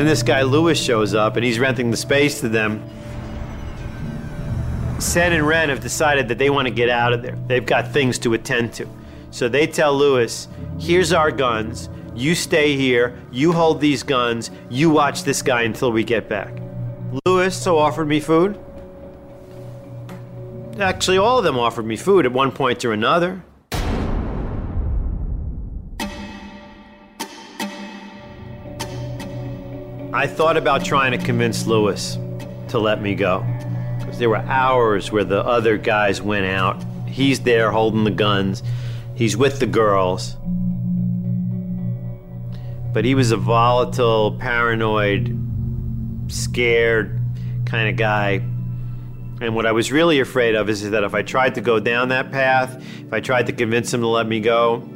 Then 0.01 0.07
this 0.07 0.23
guy 0.23 0.41
Lewis 0.41 0.81
shows 0.81 1.13
up 1.13 1.35
and 1.35 1.45
he's 1.45 1.59
renting 1.59 1.91
the 1.91 1.97
space 1.97 2.39
to 2.39 2.49
them. 2.49 2.83
Sen 4.99 5.31
and 5.31 5.45
Ren 5.45 5.69
have 5.69 5.79
decided 5.79 6.27
that 6.29 6.39
they 6.39 6.49
want 6.49 6.67
to 6.67 6.73
get 6.73 6.89
out 6.89 7.13
of 7.13 7.21
there. 7.21 7.37
They've 7.45 7.63
got 7.63 7.91
things 7.91 8.17
to 8.19 8.33
attend 8.33 8.73
to. 8.73 8.87
So 9.29 9.47
they 9.47 9.67
tell 9.67 9.95
Lewis, 9.95 10.47
here's 10.79 11.13
our 11.13 11.29
guns. 11.29 11.87
You 12.15 12.33
stay 12.33 12.75
here. 12.75 13.15
You 13.31 13.51
hold 13.51 13.79
these 13.79 14.01
guns. 14.01 14.49
You 14.71 14.89
watch 14.89 15.23
this 15.23 15.43
guy 15.43 15.61
until 15.63 15.91
we 15.91 16.03
get 16.03 16.27
back. 16.27 16.51
Lewis 17.23 17.55
so 17.55 17.77
offered 17.77 18.07
me 18.07 18.19
food. 18.19 18.59
Actually, 20.79 21.19
all 21.19 21.37
of 21.37 21.43
them 21.43 21.59
offered 21.59 21.85
me 21.85 21.95
food 21.95 22.25
at 22.25 22.31
one 22.31 22.51
point 22.51 22.83
or 22.83 22.91
another. 22.91 23.43
I 30.21 30.27
thought 30.27 30.55
about 30.55 30.85
trying 30.85 31.17
to 31.19 31.25
convince 31.25 31.65
Lewis 31.65 32.19
to 32.67 32.77
let 32.77 33.01
me 33.01 33.15
go. 33.15 33.43
Because 33.97 34.19
there 34.19 34.29
were 34.29 34.37
hours 34.37 35.11
where 35.11 35.23
the 35.23 35.43
other 35.43 35.79
guys 35.79 36.21
went 36.21 36.45
out. 36.45 36.79
He's 37.07 37.39
there 37.39 37.71
holding 37.71 38.03
the 38.03 38.11
guns, 38.11 38.61
he's 39.15 39.35
with 39.35 39.59
the 39.59 39.65
girls. 39.65 40.37
But 42.93 43.03
he 43.03 43.15
was 43.15 43.31
a 43.31 43.37
volatile, 43.37 44.37
paranoid, 44.37 45.35
scared 46.27 47.19
kind 47.65 47.89
of 47.89 47.95
guy. 47.95 48.43
And 49.41 49.55
what 49.55 49.65
I 49.65 49.71
was 49.71 49.91
really 49.91 50.19
afraid 50.19 50.53
of 50.53 50.69
is 50.69 50.87
that 50.87 51.03
if 51.03 51.15
I 51.15 51.23
tried 51.23 51.55
to 51.55 51.61
go 51.61 51.79
down 51.79 52.09
that 52.09 52.31
path, 52.31 52.79
if 52.99 53.11
I 53.11 53.21
tried 53.21 53.47
to 53.47 53.53
convince 53.53 53.91
him 53.91 54.01
to 54.01 54.07
let 54.07 54.27
me 54.27 54.39
go, 54.39 54.87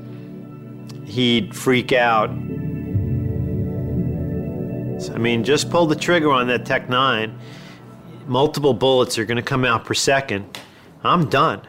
he'd 1.03 1.55
freak 1.55 1.93
out 1.93 2.29
I 5.09 5.17
mean, 5.17 5.43
just 5.43 5.69
pull 5.69 5.85
the 5.85 5.95
trigger 5.95 6.31
on 6.31 6.47
that 6.47 6.65
Tech 6.65 6.89
9. 6.89 7.37
Multiple 8.27 8.73
bullets 8.73 9.17
are 9.17 9.25
going 9.25 9.37
to 9.37 9.43
come 9.43 9.65
out 9.65 9.85
per 9.85 9.93
second. 9.93 10.59
I'm 11.03 11.29
done. 11.29 11.61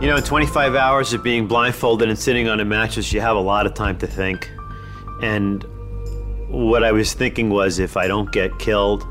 You 0.00 0.06
know, 0.06 0.16
in 0.16 0.22
25 0.22 0.74
hours 0.74 1.12
of 1.12 1.22
being 1.22 1.46
blindfolded 1.46 2.08
and 2.08 2.18
sitting 2.18 2.48
on 2.48 2.58
a 2.60 2.64
mattress, 2.64 3.12
you 3.12 3.20
have 3.20 3.36
a 3.36 3.40
lot 3.40 3.66
of 3.66 3.74
time 3.74 3.98
to 3.98 4.06
think. 4.06 4.50
And 5.22 5.62
what 6.48 6.82
I 6.82 6.92
was 6.92 7.12
thinking 7.12 7.50
was 7.50 7.78
if 7.78 7.96
I 7.96 8.08
don't 8.08 8.32
get 8.32 8.58
killed, 8.58 9.02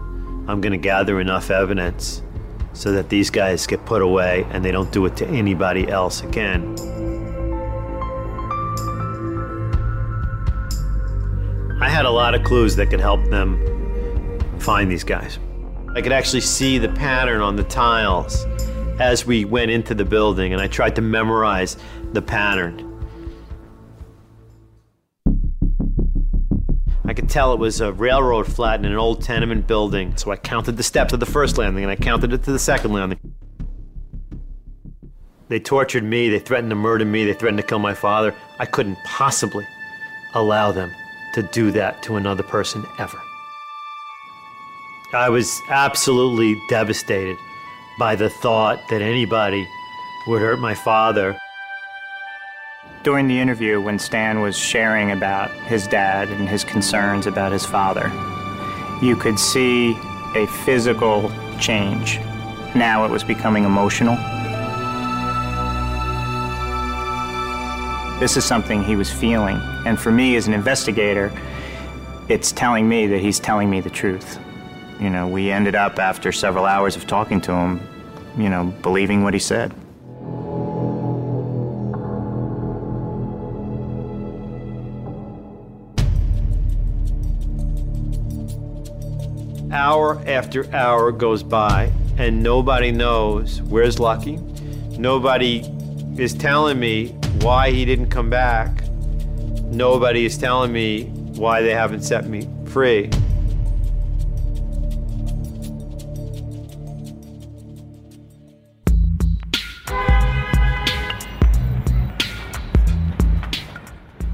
I'm 0.47 0.61
going 0.61 0.71
to 0.71 0.77
gather 0.77 1.19
enough 1.19 1.51
evidence 1.51 2.23
so 2.73 2.91
that 2.91 3.09
these 3.09 3.29
guys 3.29 3.67
get 3.67 3.85
put 3.85 4.01
away 4.01 4.47
and 4.49 4.65
they 4.65 4.71
don't 4.71 4.91
do 4.91 5.05
it 5.05 5.15
to 5.17 5.27
anybody 5.27 5.87
else 5.87 6.23
again. 6.23 6.75
I 11.81 11.87
had 11.87 12.05
a 12.05 12.11
lot 12.11 12.35
of 12.35 12.43
clues 12.43 12.75
that 12.75 12.89
could 12.89 12.99
help 12.99 13.23
them 13.29 13.57
find 14.59 14.91
these 14.91 15.05
guys. 15.05 15.39
I 15.95 16.01
could 16.01 16.11
actually 16.11 16.41
see 16.41 16.77
the 16.77 16.89
pattern 16.89 17.39
on 17.39 17.55
the 17.55 17.63
tiles 17.63 18.45
as 18.99 19.25
we 19.25 19.45
went 19.45 19.71
into 19.71 19.95
the 19.95 20.03
building, 20.03 20.51
and 20.51 20.61
I 20.61 20.67
tried 20.67 20.97
to 20.97 21.01
memorize 21.01 21.77
the 22.11 22.21
pattern. 22.21 22.85
I 27.05 27.13
could 27.13 27.29
tell 27.29 27.53
it 27.53 27.59
was 27.59 27.79
a 27.79 27.93
railroad 27.93 28.51
flat 28.51 28.81
in 28.81 28.85
an 28.85 28.97
old 28.97 29.23
tenement 29.23 29.65
building, 29.65 30.17
so 30.17 30.31
I 30.31 30.35
counted 30.35 30.75
the 30.75 30.83
steps 30.83 31.13
of 31.13 31.21
the 31.21 31.25
first 31.25 31.57
landing 31.57 31.85
and 31.85 31.91
I 31.91 31.95
counted 31.95 32.33
it 32.33 32.43
to 32.43 32.51
the 32.51 32.59
second 32.59 32.91
landing. 32.91 33.19
They 35.47 35.61
tortured 35.61 36.03
me, 36.03 36.27
they 36.27 36.39
threatened 36.39 36.71
to 36.71 36.75
murder 36.75 37.05
me, 37.05 37.23
they 37.23 37.33
threatened 37.33 37.61
to 37.61 37.65
kill 37.65 37.79
my 37.79 37.93
father. 37.93 38.35
I 38.59 38.65
couldn't 38.65 38.97
possibly 39.05 39.65
allow 40.35 40.73
them 40.73 40.91
to 41.33 41.43
do 41.43 41.71
that 41.71 42.01
to 42.03 42.15
another 42.15 42.43
person 42.43 42.85
ever. 42.97 43.21
I 45.13 45.29
was 45.29 45.61
absolutely 45.69 46.61
devastated 46.69 47.37
by 47.97 48.15
the 48.15 48.29
thought 48.29 48.79
that 48.89 49.01
anybody 49.01 49.67
would 50.27 50.41
hurt 50.41 50.59
my 50.59 50.75
father. 50.75 51.37
During 53.03 53.27
the 53.27 53.39
interview, 53.39 53.81
when 53.81 53.97
Stan 53.97 54.41
was 54.41 54.57
sharing 54.57 55.11
about 55.11 55.51
his 55.51 55.87
dad 55.87 56.29
and 56.29 56.47
his 56.47 56.63
concerns 56.63 57.25
about 57.25 57.51
his 57.51 57.65
father, 57.65 58.11
you 59.01 59.15
could 59.15 59.39
see 59.39 59.97
a 60.35 60.45
physical 60.65 61.31
change. 61.59 62.19
Now 62.75 63.05
it 63.05 63.11
was 63.11 63.23
becoming 63.23 63.63
emotional. 63.63 64.17
This 68.19 68.35
is 68.35 68.43
something 68.43 68.83
he 68.83 68.97
was 68.97 69.09
feeling. 69.09 69.61
And 69.85 69.97
for 69.97 70.11
me, 70.11 70.35
as 70.35 70.45
an 70.45 70.53
investigator, 70.53 71.31
it's 72.27 72.51
telling 72.51 72.89
me 72.89 73.07
that 73.07 73.21
he's 73.21 73.39
telling 73.39 73.69
me 73.69 73.79
the 73.79 73.89
truth. 73.89 74.37
You 74.99 75.09
know, 75.09 75.25
we 75.25 75.51
ended 75.51 75.73
up, 75.73 75.99
after 75.99 76.33
several 76.33 76.65
hours 76.65 76.97
of 76.97 77.07
talking 77.07 77.39
to 77.41 77.53
him, 77.53 77.79
you 78.37 78.49
know, 78.49 78.73
believing 78.81 79.23
what 79.23 79.33
he 79.33 79.39
said. 79.39 79.73
Hour 89.71 90.21
after 90.27 90.69
hour 90.75 91.13
goes 91.13 91.41
by, 91.41 91.89
and 92.17 92.43
nobody 92.43 92.91
knows 92.91 93.61
where's 93.61 93.97
Lucky. 93.97 94.35
Nobody 94.97 95.59
is 96.17 96.33
telling 96.33 96.77
me 96.77 97.15
why 97.41 97.71
he 97.71 97.85
didn't 97.85 98.09
come 98.09 98.29
back. 98.29 98.83
Nobody 99.65 100.25
is 100.25 100.37
telling 100.37 100.73
me 100.73 101.05
why 101.35 101.61
they 101.61 101.73
haven't 101.73 102.01
set 102.01 102.27
me 102.27 102.47
free. 102.65 103.09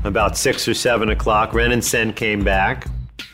About 0.04 0.38
six 0.38 0.68
or 0.68 0.74
seven 0.74 1.10
o'clock, 1.10 1.54
Ren 1.54 1.72
and 1.72 1.84
Sen 1.84 2.14
came 2.14 2.44
back. 2.44 2.88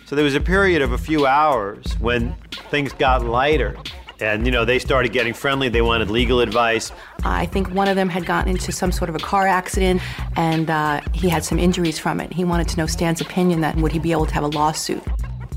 So 0.05 0.15
there 0.15 0.25
was 0.25 0.35
a 0.35 0.41
period 0.41 0.81
of 0.81 0.93
a 0.93 0.97
few 0.97 1.25
hours 1.25 1.93
when 1.99 2.35
things 2.69 2.93
got 2.93 3.25
lighter. 3.25 3.77
And, 4.21 4.45
you 4.45 4.51
know, 4.51 4.65
they 4.65 4.77
started 4.77 5.11
getting 5.11 5.33
friendly. 5.33 5.67
They 5.67 5.81
wanted 5.81 6.11
legal 6.11 6.41
advice. 6.41 6.91
I 7.23 7.47
think 7.47 7.71
one 7.71 7.87
of 7.87 7.95
them 7.95 8.07
had 8.07 8.25
gotten 8.25 8.51
into 8.51 8.71
some 8.71 8.91
sort 8.91 9.09
of 9.09 9.15
a 9.15 9.19
car 9.19 9.47
accident 9.47 10.01
and 10.35 10.69
uh, 10.69 11.01
he 11.11 11.27
had 11.27 11.43
some 11.43 11.57
injuries 11.57 11.97
from 11.97 12.19
it. 12.19 12.31
He 12.31 12.43
wanted 12.43 12.67
to 12.69 12.77
know 12.77 12.85
Stan's 12.85 13.19
opinion 13.19 13.61
that 13.61 13.75
would 13.77 13.91
he 13.91 13.97
be 13.97 14.11
able 14.11 14.27
to 14.27 14.33
have 14.35 14.43
a 14.43 14.47
lawsuit. 14.47 15.03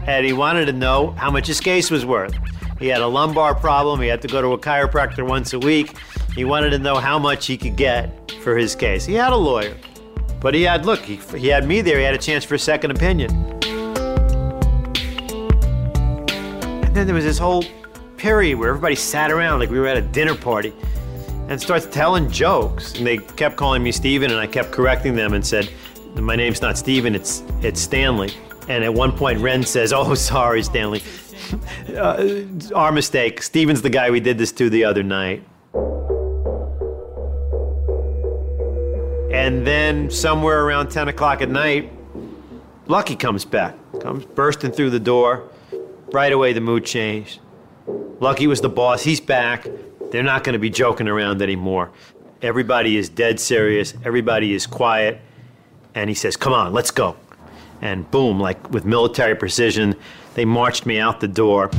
And 0.07 0.25
he 0.25 0.33
wanted 0.33 0.65
to 0.67 0.73
know 0.73 1.11
how 1.13 1.31
much 1.31 1.47
his 1.47 1.61
case 1.61 1.91
was 1.91 2.07
worth. 2.07 2.35
He 2.79 2.89
had 2.89 3.03
a 3.03 3.07
lumbar 3.07 3.55
problem. 3.55 4.01
He 4.01 4.09
had 4.09 4.23
to 4.23 4.29
go 4.29 4.41
to 4.41 4.53
a 4.53 4.59
chiropractor 4.59 5.29
once 5.29 5.53
a 5.53 5.59
week. 5.59 5.97
He 6.35 6.45
wanted 6.45 6.71
to 6.71 6.79
know 6.79 6.97
how 6.97 7.19
much 7.19 7.47
he 7.47 7.59
could 7.59 7.77
get 7.77 8.33
for 8.43 8.57
his 8.57 8.75
case. 8.75 9.05
He 9.05 9.15
had 9.15 9.33
a 9.33 9.37
lawyer. 9.37 9.77
But 10.41 10.55
he 10.55 10.63
had, 10.63 10.85
look, 10.85 11.01
he, 11.01 11.17
he 11.39 11.49
had 11.49 11.67
me 11.67 11.83
there. 11.83 11.99
He 11.99 12.05
had 12.05 12.15
a 12.15 12.19
chance 12.19 12.45
for 12.45 12.55
a 12.55 12.59
second 12.59 12.91
opinion. 12.91 13.31
And 16.83 16.97
then 16.97 17.07
there 17.07 17.15
was 17.15 17.25
this 17.25 17.39
whole 17.39 17.65
period 18.25 18.59
where 18.59 18.71
everybody 18.71 18.95
sat 18.95 19.31
around 19.31 19.59
like 19.59 19.69
we 19.69 19.79
were 19.79 19.87
at 19.87 19.99
a 19.99 20.01
dinner 20.01 20.35
party 20.35 20.73
and 21.51 21.61
starts 21.61 21.85
telling 21.85 22.31
jokes. 22.31 22.95
And 22.95 23.07
they 23.07 23.19
kept 23.19 23.57
calling 23.57 23.83
me 23.83 23.93
Steven, 23.93 24.31
and 24.31 24.41
I 24.41 24.47
kept 24.47 24.73
correcting 24.73 25.15
them 25.15 25.35
and 25.35 25.47
said, 25.47 25.69
My 26.15 26.35
name's 26.35 26.63
not 26.63 26.79
Steven, 26.79 27.15
it's, 27.15 27.43
it's 27.61 27.83
Stanley. 27.83 28.31
And 28.67 28.83
at 28.83 28.95
one 28.95 29.13
point, 29.13 29.41
Ren 29.41 29.63
says, 29.63 29.93
Oh, 29.93 30.15
sorry, 30.33 30.63
Stanley. 30.63 31.03
uh, 31.99 32.45
our 32.75 32.93
mistake. 32.93 33.43
Steven's 33.43 33.83
the 33.83 33.91
guy 33.91 34.11
we 34.11 34.21
did 34.21 34.39
this 34.39 34.53
to 34.53 34.71
the 34.71 34.87
other 34.87 35.03
night. 35.03 35.45
And 39.35 39.67
then 39.67 40.11
somewhere 40.11 40.65
around 40.65 40.91
10 40.91 41.09
o'clock 41.09 41.43
at 41.43 41.51
night, 41.51 41.93
Lucky 42.87 43.17
comes 43.17 43.45
back, 43.45 43.75
comes 44.01 44.25
bursting 44.25 44.73
through 44.73 44.91
the 44.91 45.01
door. 45.01 45.51
Right 46.11 46.33
away, 46.33 46.55
the 46.55 46.63
mood 46.63 46.87
changed. 46.87 47.41
Lucky 48.21 48.47
was 48.47 48.61
the 48.61 48.69
boss. 48.69 49.03
He's 49.03 49.21
back. 49.21 49.67
They're 50.11 50.23
not 50.23 50.45
going 50.45 50.53
to 50.53 50.59
be 50.59 50.71
joking 50.71 51.09
around 51.09 51.43
anymore. 51.43 51.91
Everybody 52.43 52.97
is 52.97 53.09
dead 53.09 53.41
serious. 53.41 53.95
Everybody 54.05 54.55
is 54.55 54.67
quiet. 54.67 55.21
And 55.95 56.09
he 56.09 56.15
says, 56.15 56.37
Come 56.37 56.53
on, 56.53 56.73
let's 56.73 56.91
go. 56.91 57.17
And 57.81 58.09
boom, 58.11 58.39
like 58.39 58.71
with 58.71 58.85
military 58.85 59.35
precision, 59.35 59.97
they 60.35 60.45
marched 60.45 60.87
me 60.87 60.99
out 60.99 61.21
the 61.21 61.29
door. 61.29 61.71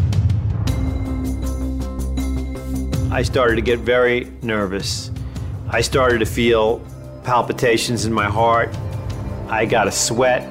I 3.11 3.21
started 3.23 3.55
to 3.55 3.61
get 3.61 3.79
very 3.79 4.31
nervous. 4.41 5.11
I 5.69 5.81
started 5.81 6.19
to 6.19 6.25
feel 6.25 6.81
palpitations 7.23 8.05
in 8.05 8.11
my 8.11 8.25
heart. 8.25 8.75
I 9.47 9.65
got 9.65 9.87
a 9.87 9.91
sweat 9.91 10.43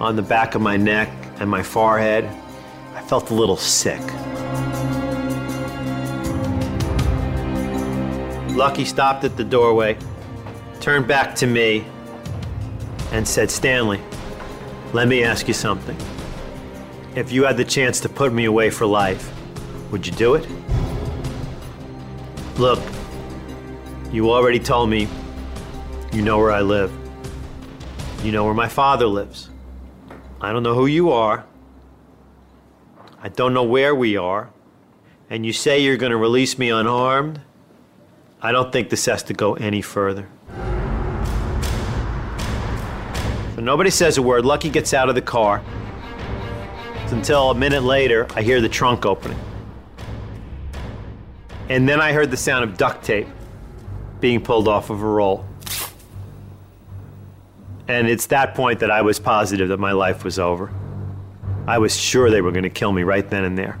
on 0.00 0.16
the 0.16 0.22
back 0.22 0.54
of 0.54 0.60
my 0.60 0.76
neck 0.76 1.08
and 1.40 1.48
my 1.48 1.62
forehead. 1.62 2.24
I 2.94 3.00
felt 3.02 3.30
a 3.30 3.34
little 3.34 3.56
sick. 3.56 4.02
Lucky 8.54 8.84
stopped 8.84 9.24
at 9.24 9.36
the 9.36 9.42
doorway, 9.42 9.98
turned 10.80 11.08
back 11.08 11.34
to 11.36 11.46
me, 11.46 11.84
and 13.10 13.26
said, 13.26 13.50
Stanley, 13.50 14.00
let 14.92 15.08
me 15.08 15.24
ask 15.24 15.48
you 15.48 15.54
something. 15.54 15.96
If 17.16 17.32
you 17.32 17.44
had 17.44 17.56
the 17.56 17.64
chance 17.64 17.98
to 18.00 18.08
put 18.08 18.32
me 18.32 18.44
away 18.44 18.70
for 18.70 18.86
life, 18.86 19.32
would 19.90 20.06
you 20.06 20.12
do 20.12 20.36
it? 20.36 20.46
Look, 22.56 22.80
you 24.12 24.30
already 24.30 24.60
told 24.60 24.88
me 24.88 25.08
you 26.12 26.22
know 26.22 26.38
where 26.38 26.52
I 26.52 26.60
live. 26.60 26.92
You 28.22 28.30
know 28.30 28.44
where 28.44 28.54
my 28.54 28.68
father 28.68 29.06
lives. 29.06 29.50
I 30.40 30.52
don't 30.52 30.62
know 30.62 30.74
who 30.74 30.86
you 30.86 31.10
are. 31.10 31.44
I 33.20 33.30
don't 33.30 33.52
know 33.52 33.64
where 33.64 33.96
we 33.96 34.16
are. 34.16 34.50
And 35.28 35.44
you 35.44 35.52
say 35.52 35.80
you're 35.80 35.96
going 35.96 36.12
to 36.12 36.16
release 36.16 36.56
me 36.56 36.70
unharmed? 36.70 37.40
I 38.44 38.52
don't 38.52 38.70
think 38.70 38.90
this 38.90 39.06
has 39.06 39.22
to 39.22 39.32
go 39.32 39.54
any 39.54 39.80
further. 39.80 40.28
So 43.54 43.62
nobody 43.62 43.88
says 43.88 44.18
a 44.18 44.22
word. 44.22 44.44
Lucky 44.44 44.68
gets 44.68 44.92
out 44.92 45.08
of 45.08 45.14
the 45.14 45.22
car. 45.22 45.62
It's 46.96 47.12
until 47.12 47.52
a 47.52 47.54
minute 47.54 47.84
later, 47.84 48.26
I 48.36 48.42
hear 48.42 48.60
the 48.60 48.68
trunk 48.68 49.06
opening. 49.06 49.38
And 51.70 51.88
then 51.88 52.02
I 52.02 52.12
heard 52.12 52.30
the 52.30 52.36
sound 52.36 52.64
of 52.64 52.76
duct 52.76 53.02
tape 53.02 53.28
being 54.20 54.42
pulled 54.42 54.68
off 54.68 54.90
of 54.90 55.02
a 55.02 55.06
roll. 55.06 55.46
And 57.88 58.10
it's 58.10 58.26
that 58.26 58.54
point 58.54 58.80
that 58.80 58.90
I 58.90 59.00
was 59.00 59.18
positive 59.18 59.70
that 59.70 59.80
my 59.80 59.92
life 59.92 60.22
was 60.22 60.38
over. 60.38 60.70
I 61.66 61.78
was 61.78 61.96
sure 61.98 62.30
they 62.30 62.42
were 62.42 62.52
going 62.52 62.64
to 62.64 62.70
kill 62.70 62.92
me 62.92 63.04
right 63.04 63.26
then 63.26 63.44
and 63.44 63.56
there. 63.56 63.80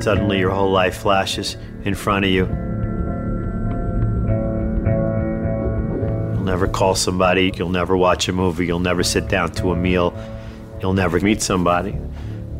Suddenly, 0.00 0.38
your 0.38 0.50
whole 0.50 0.70
life 0.70 0.98
flashes 0.98 1.56
in 1.84 1.94
front 1.94 2.24
of 2.24 2.30
you. 2.30 2.46
You'll 6.32 6.44
never 6.44 6.66
call 6.66 6.94
somebody, 6.94 7.52
you'll 7.54 7.68
never 7.68 7.96
watch 7.96 8.28
a 8.28 8.32
movie, 8.32 8.66
you'll 8.66 8.80
never 8.80 9.02
sit 9.02 9.28
down 9.28 9.52
to 9.52 9.72
a 9.72 9.76
meal, 9.76 10.14
you'll 10.80 10.94
never 10.94 11.20
meet 11.20 11.42
somebody 11.42 11.96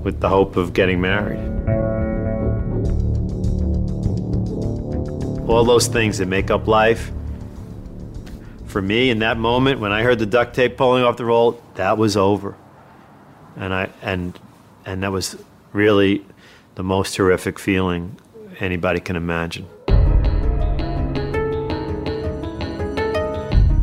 with 0.03 0.20
the 0.20 0.28
hope 0.28 0.57
of 0.57 0.72
getting 0.72 1.01
married. 1.01 1.51
all 5.51 5.64
those 5.64 5.88
things 5.88 6.18
that 6.18 6.26
make 6.26 6.51
up 6.51 6.66
life. 6.66 7.11
For 8.66 8.80
me, 8.80 9.11
in 9.11 9.18
that 9.18 9.36
moment, 9.36 9.80
when 9.80 9.93
I 9.93 10.03
heard 10.03 10.18
the 10.18 10.26
duct 10.26 10.55
tape 10.55 10.76
pulling 10.76 11.03
off 11.03 11.16
the 11.16 11.24
roll, 11.24 11.61
that 11.74 11.99
was 11.99 12.16
over, 12.16 12.55
and 13.57 13.74
I 13.74 13.91
and 14.01 14.38
and 14.86 15.03
that 15.03 15.11
was 15.11 15.36
really 15.72 16.24
the 16.81 16.85
most 16.85 17.14
horrific 17.14 17.59
feeling 17.59 18.16
anybody 18.59 19.01
can 19.01 19.14
imagine. 19.14 19.66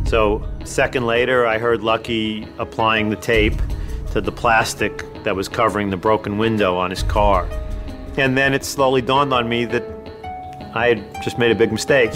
So, 0.04 0.44
second 0.64 1.06
later, 1.06 1.46
I 1.46 1.58
heard 1.58 1.84
Lucky 1.84 2.48
applying 2.58 3.08
the 3.08 3.14
tape 3.14 3.54
to 4.10 4.20
the 4.20 4.32
plastic 4.32 5.04
that 5.22 5.36
was 5.36 5.48
covering 5.48 5.90
the 5.90 5.96
broken 5.96 6.38
window 6.38 6.76
on 6.76 6.90
his 6.90 7.04
car. 7.04 7.48
And 8.16 8.36
then 8.36 8.52
it 8.52 8.64
slowly 8.64 9.00
dawned 9.00 9.32
on 9.32 9.48
me 9.48 9.64
that 9.66 9.84
I 10.74 10.88
had 10.88 11.22
just 11.22 11.38
made 11.38 11.52
a 11.52 11.54
big 11.54 11.70
mistake. 11.70 12.10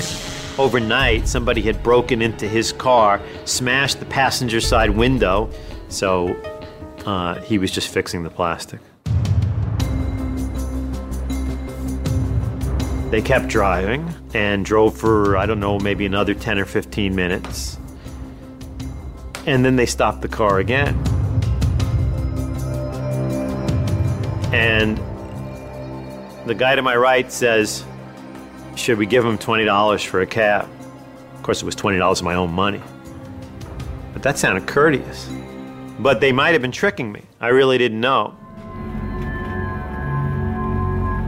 Overnight, 0.59 1.29
somebody 1.29 1.63
had 1.63 1.81
broken 1.85 2.21
into 2.21 2.49
his 2.49 2.73
car, 2.73 3.21
smashed 3.45 4.01
the 4.01 4.07
passenger 4.07 4.61
side 4.61 4.91
window, 4.91 5.49
so 5.89 6.35
uh, 7.07 7.41
he 7.43 7.59
was 7.59 7.71
just 7.71 7.87
fixing 7.87 8.25
the 8.25 8.31
plastic. 8.31 8.81
They 13.13 13.21
kept 13.21 13.49
driving 13.49 14.09
and 14.33 14.65
drove 14.65 14.97
for, 14.97 15.37
I 15.37 15.45
don't 15.45 15.61
know, 15.61 15.79
maybe 15.79 16.07
another 16.07 16.33
10 16.33 16.59
or 16.59 16.65
15 16.65 17.15
minutes. 17.15 17.77
And 19.45 19.63
then 19.63 19.77
they 19.77 19.85
stopped 19.85 20.23
the 20.23 20.29
car 20.29 20.61
again. 20.61 20.95
And 24.51 24.97
the 26.47 26.55
guy 26.55 26.75
to 26.75 26.81
my 26.81 26.97
right 26.97 27.31
says, 27.31 27.85
Should 28.77 28.97
we 28.97 29.05
give 29.05 29.27
him 29.27 29.37
$20 29.37 30.07
for 30.07 30.23
a 30.23 30.27
cab? 30.27 30.71
Of 31.35 31.43
course, 31.43 31.61
it 31.61 31.67
was 31.67 31.77
$20 31.77 32.01
of 32.01 32.23
my 32.23 32.35
own 32.35 32.51
money. 32.51 32.81
But 34.15 34.23
that 34.23 34.39
sounded 34.39 34.67
courteous. 34.67 35.29
But 35.99 36.23
they 36.23 36.33
might 36.33 36.53
have 36.53 36.63
been 36.63 36.73
tricking 36.73 37.13
me. 37.13 37.25
I 37.43 37.49
really 37.49 37.77
didn't 37.77 38.01
know. 38.01 38.39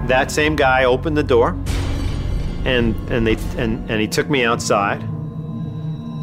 That 0.06 0.30
same 0.30 0.56
guy 0.56 0.84
opened 0.84 1.18
the 1.18 1.22
door 1.22 1.54
and, 2.64 2.94
and, 3.10 3.26
they, 3.26 3.36
and, 3.56 3.90
and 3.90 4.00
he 4.00 4.08
took 4.08 4.28
me 4.30 4.44
outside 4.44 5.02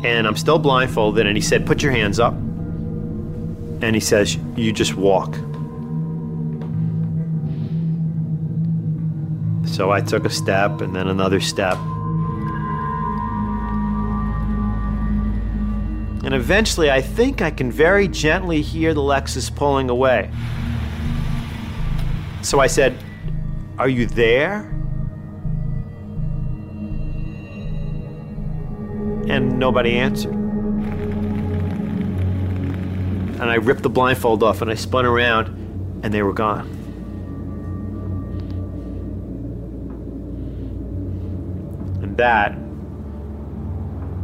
and 0.03 0.25
I'm 0.25 0.35
still 0.35 0.57
blindfolded. 0.57 1.25
And 1.27 1.37
he 1.37 1.41
said, 1.41 1.65
Put 1.65 1.83
your 1.83 1.91
hands 1.91 2.19
up. 2.19 2.33
And 2.33 3.93
he 3.93 3.99
says, 3.99 4.35
You 4.55 4.71
just 4.73 4.95
walk. 4.95 5.35
So 9.67 9.91
I 9.91 10.01
took 10.01 10.25
a 10.25 10.29
step 10.29 10.81
and 10.81 10.95
then 10.95 11.07
another 11.07 11.39
step. 11.39 11.77
And 16.23 16.35
eventually, 16.35 16.91
I 16.91 17.01
think 17.01 17.41
I 17.41 17.49
can 17.49 17.71
very 17.71 18.07
gently 18.07 18.61
hear 18.61 18.93
the 18.93 19.01
Lexus 19.01 19.53
pulling 19.53 19.89
away. 19.89 20.31
So 22.41 22.59
I 22.59 22.67
said, 22.67 22.97
Are 23.77 23.89
you 23.89 24.05
there? 24.07 24.70
Nobody 29.61 29.95
answered. 29.95 30.33
And 33.39 33.43
I 33.43 33.55
ripped 33.55 33.83
the 33.83 33.89
blindfold 33.89 34.41
off 34.43 34.61
and 34.61 34.69
I 34.71 34.73
spun 34.73 35.05
around 35.05 35.47
and 36.03 36.11
they 36.13 36.23
were 36.23 36.33
gone. 36.33 36.67
And 42.01 42.17
that 42.17 42.57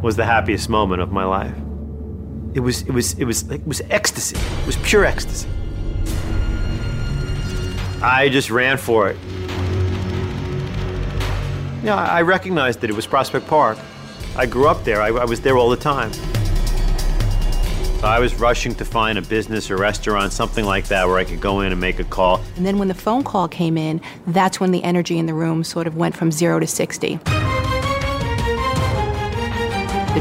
was 0.03 0.15
the 0.15 0.25
happiest 0.25 0.69
moment 0.69 1.01
of 1.03 1.11
my 1.11 1.23
life. 1.23 1.55
It 2.55 2.61
was 2.61 2.81
it 2.81 2.91
was 2.91 3.13
it 3.19 3.25
was 3.25 3.49
it 3.51 3.65
was 3.67 3.81
ecstasy. 3.89 4.38
It 4.38 4.65
was 4.65 4.77
pure 4.77 5.05
ecstasy. 5.05 5.47
I 8.01 8.29
just 8.29 8.49
ran 8.49 8.77
for 8.77 9.09
it. 9.09 9.17
Yeah, 11.83 11.95
I 11.95 12.23
recognized 12.23 12.81
that 12.81 12.89
it 12.89 12.95
was 12.95 13.05
Prospect 13.05 13.45
Park. 13.47 13.77
I 14.36 14.45
grew 14.45 14.67
up 14.67 14.84
there. 14.84 15.01
I, 15.01 15.07
I 15.07 15.25
was 15.25 15.41
there 15.41 15.57
all 15.57 15.69
the 15.69 15.78
time. 15.78 16.11
I 18.03 18.19
was 18.19 18.36
rushing 18.36 18.75
to 18.75 18.86
find 18.86 19.17
a 19.17 19.23
business 19.23 19.71
or 19.71 19.78
restaurant, 19.78 20.32
something 20.32 20.65
like 20.65 20.88
that, 20.89 21.07
where 21.07 21.17
I 21.17 21.23
could 21.23 21.41
go 21.41 21.61
in 21.61 21.71
and 21.71 21.82
make 21.82 21.99
a 21.99 22.03
call. 22.03 22.41
And 22.55 22.65
then 22.65 22.78
when 22.78 22.88
the 22.88 22.93
phone 22.93 23.23
call 23.23 23.47
came 23.47 23.78
in, 23.78 24.01
that's 24.28 24.59
when 24.59 24.71
the 24.71 24.84
energy 24.84 25.17
in 25.17 25.25
the 25.25 25.34
room 25.34 25.63
sort 25.63 25.88
of 25.88 25.95
went 25.95 26.15
from 26.15 26.32
zero 26.32 26.59
to 26.59 26.67
60. 26.67 27.19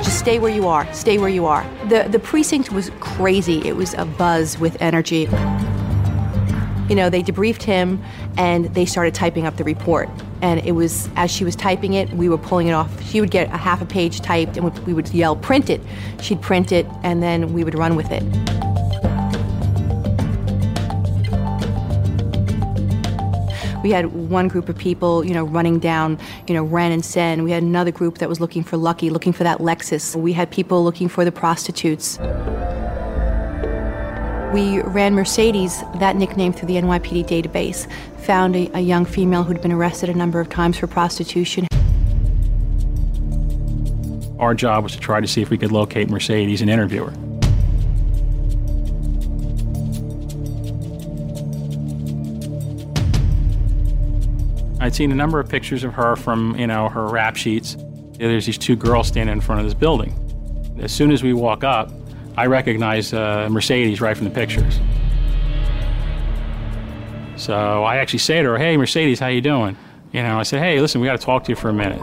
Just 0.07 0.19
stay 0.19 0.39
where 0.39 0.53
you 0.53 0.69
are, 0.69 0.93
stay 0.93 1.19
where 1.19 1.29
you 1.29 1.47
are. 1.47 1.69
The, 1.89 2.07
the 2.09 2.19
precinct 2.19 2.71
was 2.71 2.91
crazy. 3.01 3.67
It 3.67 3.77
was 3.77 3.93
a 3.95 4.05
buzz 4.05 4.59
with 4.59 4.81
energy. 4.81 5.23
You 6.89 6.95
know, 6.95 7.11
they 7.11 7.23
debriefed 7.23 7.63
him 7.63 8.03
and 8.37 8.67
they 8.67 8.87
started 8.87 9.15
typing 9.15 9.47
up 9.47 9.57
the 9.57 9.65
report. 9.65 10.09
And 10.43 10.61
it 10.61 10.73
was, 10.73 11.09
as 11.17 11.31
she 11.31 11.45
was 11.45 11.57
typing 11.57 11.95
it, 11.95 12.13
we 12.13 12.29
were 12.29 12.39
pulling 12.39 12.69
it 12.69 12.73
off. 12.73 13.03
She 13.03 13.21
would 13.21 13.31
get 13.31 13.49
a 13.49 13.57
half 13.57 13.81
a 13.81 13.87
page 13.87 14.21
typed 14.21 14.57
and 14.57 14.79
we 14.87 14.93
would 14.93 15.09
yell, 15.11 15.37
print 15.37 15.71
it. 15.71 15.81
She'd 16.21 16.41
print 16.41 16.73
it 16.73 16.87
and 17.03 17.23
then 17.23 17.53
we 17.53 17.65
would 17.65 17.75
run 17.75 17.97
with 17.97 18.11
it. 18.11 18.23
We 23.83 23.93
had 23.93 24.07
one 24.07 24.49
group 24.49 24.69
of 24.69 24.77
people, 24.77 25.25
you 25.25 25.33
know, 25.33 25.45
running 25.45 25.79
down, 25.79 26.19
you 26.49 26.55
know, 26.55 26.65
Wren 26.65 26.91
and 26.91 27.05
Sen. 27.05 27.45
We 27.45 27.53
had 27.53 27.63
another 27.63 27.93
group 27.93 28.19
that 28.19 28.29
was 28.29 28.41
looking 28.41 28.65
for 28.65 28.77
Lucky, 28.77 29.11
looking 29.11 29.33
for 29.33 29.45
that 29.45 29.59
Lexus. 29.59 30.17
We 30.17 30.33
had 30.33 30.51
people 30.51 30.83
looking 30.83 31.09
for 31.09 31.25
the 31.25 31.31
prostitutes. 31.31 32.19
We 34.53 34.81
ran 34.81 35.15
Mercedes, 35.15 35.83
that 35.97 36.17
nickname, 36.17 36.53
through 36.53 36.69
the 36.69 36.77
NYPD 36.77 37.27
database, 37.27 37.91
found 38.21 38.57
a, 38.57 38.71
a 38.75 38.81
young 38.81 39.05
female 39.05 39.43
who'd 39.43 39.61
been 39.61 39.73
arrested 39.73 40.09
a 40.09 40.15
number 40.15 40.41
of 40.41 40.49
times 40.49 40.79
for 40.79 40.87
prostitution. 40.87 41.67
Our 44.39 44.55
job 44.55 44.85
was 44.85 44.93
to 44.93 45.01
try 45.01 45.21
to 45.21 45.27
see 45.27 45.43
if 45.43 45.51
we 45.51 45.59
could 45.59 45.73
locate 45.73 46.09
Mercedes 46.09 46.61
and 46.61 46.71
interview 46.71 47.05
her. 47.05 47.13
I'd 54.81 54.95
seen 54.95 55.11
a 55.11 55.17
number 55.17 55.41
of 55.41 55.49
pictures 55.49 55.83
of 55.83 55.95
her 55.95 56.15
from, 56.15 56.57
you 56.57 56.69
know, 56.69 56.89
her 56.89 57.09
rap 57.09 57.35
sheets. 57.35 57.77
There's 58.19 58.47
these 58.47 58.59
two 58.59 58.77
girls 58.77 59.09
standing 59.09 59.33
in 59.33 59.41
front 59.41 59.61
of 59.61 59.67
this 59.67 59.75
building. 59.75 60.15
As 60.81 60.93
soon 60.93 61.11
as 61.11 61.23
we 61.23 61.33
walk 61.33 61.65
up, 61.65 61.91
I 62.37 62.47
recognize 62.47 63.15
uh, 63.15 63.49
Mercedes 63.51 64.01
right 64.01 64.17
from 64.17 64.25
the 64.25 64.31
pictures. 64.31 64.79
So 67.37 67.55
I 67.85 67.97
actually 67.97 68.19
say 68.21 68.43
to 68.43 68.51
her, 68.51 68.59
"Hey, 68.59 68.77
Mercedes, 68.77 69.21
how 69.21 69.29
you 69.29 69.41
doing?" 69.41 69.77
You 70.13 70.23
know, 70.23 70.39
I 70.39 70.43
said, 70.43 70.61
"Hey, 70.61 70.81
listen, 70.81 71.01
we 71.01 71.07
got 71.07 71.19
to 71.19 71.25
talk 71.25 71.45
to 71.45 71.53
you 71.53 71.57
for 71.57 71.69
a 71.69 71.73
minute." 71.73 72.01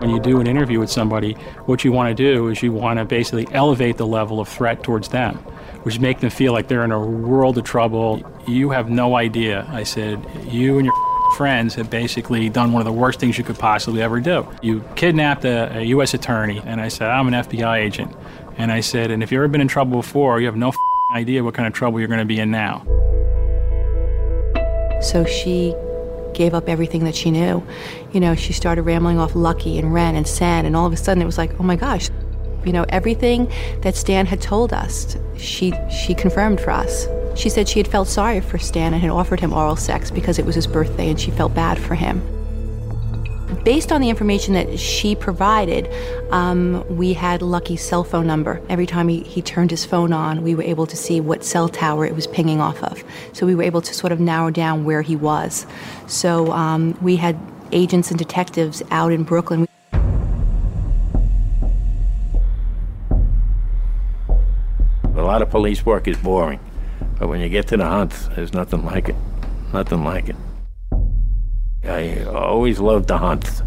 When 0.00 0.10
you 0.10 0.18
do 0.18 0.40
an 0.40 0.48
interview 0.48 0.80
with 0.80 0.90
somebody, 0.90 1.34
what 1.66 1.84
you 1.84 1.92
want 1.92 2.08
to 2.08 2.14
do 2.14 2.48
is 2.48 2.60
you 2.62 2.72
want 2.72 2.98
to 2.98 3.04
basically 3.04 3.46
elevate 3.52 3.98
the 3.98 4.06
level 4.06 4.40
of 4.40 4.48
threat 4.48 4.82
towards 4.82 5.08
them, 5.08 5.36
which 5.84 6.00
make 6.00 6.18
them 6.18 6.30
feel 6.30 6.52
like 6.52 6.66
they're 6.66 6.84
in 6.84 6.90
a 6.90 6.98
world 6.98 7.56
of 7.56 7.64
trouble. 7.64 8.20
You 8.48 8.70
have 8.70 8.90
no 8.90 9.14
idea. 9.14 9.64
I 9.70 9.84
said, 9.84 10.26
you 10.48 10.78
and 10.78 10.86
your 10.86 11.11
friends 11.32 11.74
had 11.74 11.90
basically 11.90 12.48
done 12.48 12.72
one 12.72 12.80
of 12.80 12.86
the 12.86 12.92
worst 12.92 13.20
things 13.20 13.38
you 13.38 13.44
could 13.44 13.58
possibly 13.58 14.02
ever 14.02 14.20
do. 14.20 14.46
You 14.62 14.84
kidnapped 14.96 15.44
a, 15.44 15.78
a 15.78 15.82
U.S. 15.82 16.14
attorney, 16.14 16.60
and 16.64 16.80
I 16.80 16.88
said, 16.88 17.08
I'm 17.08 17.28
an 17.28 17.34
FBI 17.34 17.78
agent. 17.78 18.14
And 18.58 18.70
I 18.70 18.80
said, 18.80 19.10
and 19.10 19.22
if 19.22 19.32
you've 19.32 19.38
ever 19.38 19.48
been 19.48 19.60
in 19.60 19.68
trouble 19.68 19.96
before, 19.96 20.40
you 20.40 20.46
have 20.46 20.56
no 20.56 20.72
idea 21.14 21.42
what 21.42 21.54
kind 21.54 21.66
of 21.66 21.72
trouble 21.72 21.98
you're 21.98 22.08
going 22.08 22.20
to 22.20 22.24
be 22.24 22.38
in 22.38 22.50
now. 22.50 22.84
So 25.00 25.24
she 25.24 25.74
gave 26.34 26.54
up 26.54 26.68
everything 26.68 27.04
that 27.04 27.14
she 27.14 27.30
knew. 27.30 27.64
You 28.12 28.20
know, 28.20 28.34
she 28.34 28.52
started 28.52 28.82
rambling 28.82 29.18
off 29.18 29.34
Lucky 29.34 29.78
and 29.78 29.92
Wren 29.92 30.14
and 30.14 30.26
Sen, 30.26 30.64
and 30.66 30.76
all 30.76 30.86
of 30.86 30.92
a 30.92 30.96
sudden 30.96 31.22
it 31.22 31.26
was 31.26 31.38
like, 31.38 31.58
oh 31.60 31.62
my 31.62 31.76
gosh, 31.76 32.08
you 32.64 32.72
know, 32.72 32.84
everything 32.88 33.50
that 33.80 33.96
Stan 33.96 34.26
had 34.26 34.40
told 34.40 34.72
us, 34.72 35.16
she 35.36 35.72
she 35.90 36.14
confirmed 36.14 36.60
for 36.60 36.70
us. 36.70 37.06
She 37.34 37.48
said 37.48 37.68
she 37.68 37.78
had 37.78 37.88
felt 37.88 38.08
sorry 38.08 38.40
for 38.40 38.58
Stan 38.58 38.92
and 38.92 39.02
had 39.02 39.10
offered 39.10 39.40
him 39.40 39.52
oral 39.52 39.76
sex 39.76 40.10
because 40.10 40.38
it 40.38 40.44
was 40.44 40.54
his 40.54 40.66
birthday 40.66 41.10
and 41.10 41.20
she 41.20 41.30
felt 41.30 41.54
bad 41.54 41.78
for 41.78 41.94
him. 41.94 42.20
Based 43.64 43.92
on 43.92 44.00
the 44.00 44.10
information 44.10 44.54
that 44.54 44.78
she 44.78 45.14
provided, 45.14 45.88
um, 46.32 46.84
we 46.96 47.12
had 47.12 47.42
Lucky's 47.42 47.82
cell 47.82 48.02
phone 48.02 48.26
number. 48.26 48.60
Every 48.68 48.86
time 48.86 49.06
he, 49.06 49.20
he 49.20 49.40
turned 49.40 49.70
his 49.70 49.84
phone 49.84 50.12
on, 50.12 50.42
we 50.42 50.54
were 50.56 50.64
able 50.64 50.84
to 50.86 50.96
see 50.96 51.20
what 51.20 51.44
cell 51.44 51.68
tower 51.68 52.04
it 52.04 52.14
was 52.14 52.26
pinging 52.26 52.60
off 52.60 52.82
of. 52.82 53.04
So 53.32 53.46
we 53.46 53.54
were 53.54 53.62
able 53.62 53.80
to 53.82 53.94
sort 53.94 54.12
of 54.12 54.18
narrow 54.18 54.50
down 54.50 54.84
where 54.84 55.02
he 55.02 55.14
was. 55.14 55.64
So 56.08 56.50
um, 56.50 56.98
we 57.00 57.16
had 57.16 57.38
agents 57.70 58.10
and 58.10 58.18
detectives 58.18 58.82
out 58.90 59.12
in 59.12 59.22
Brooklyn. 59.22 59.68
A 65.14 65.21
lot 65.32 65.40
of 65.40 65.48
police 65.48 65.86
work 65.86 66.06
is 66.08 66.18
boring, 66.18 66.60
but 67.18 67.26
when 67.26 67.40
you 67.40 67.48
get 67.48 67.66
to 67.66 67.78
the 67.78 67.86
hunt, 67.86 68.28
there's 68.36 68.52
nothing 68.52 68.84
like 68.84 69.08
it. 69.08 69.16
Nothing 69.72 70.04
like 70.04 70.28
it. 70.28 70.36
I 71.84 72.24
always 72.24 72.78
loved 72.78 73.08
the 73.08 73.16
hunt. 73.16 73.62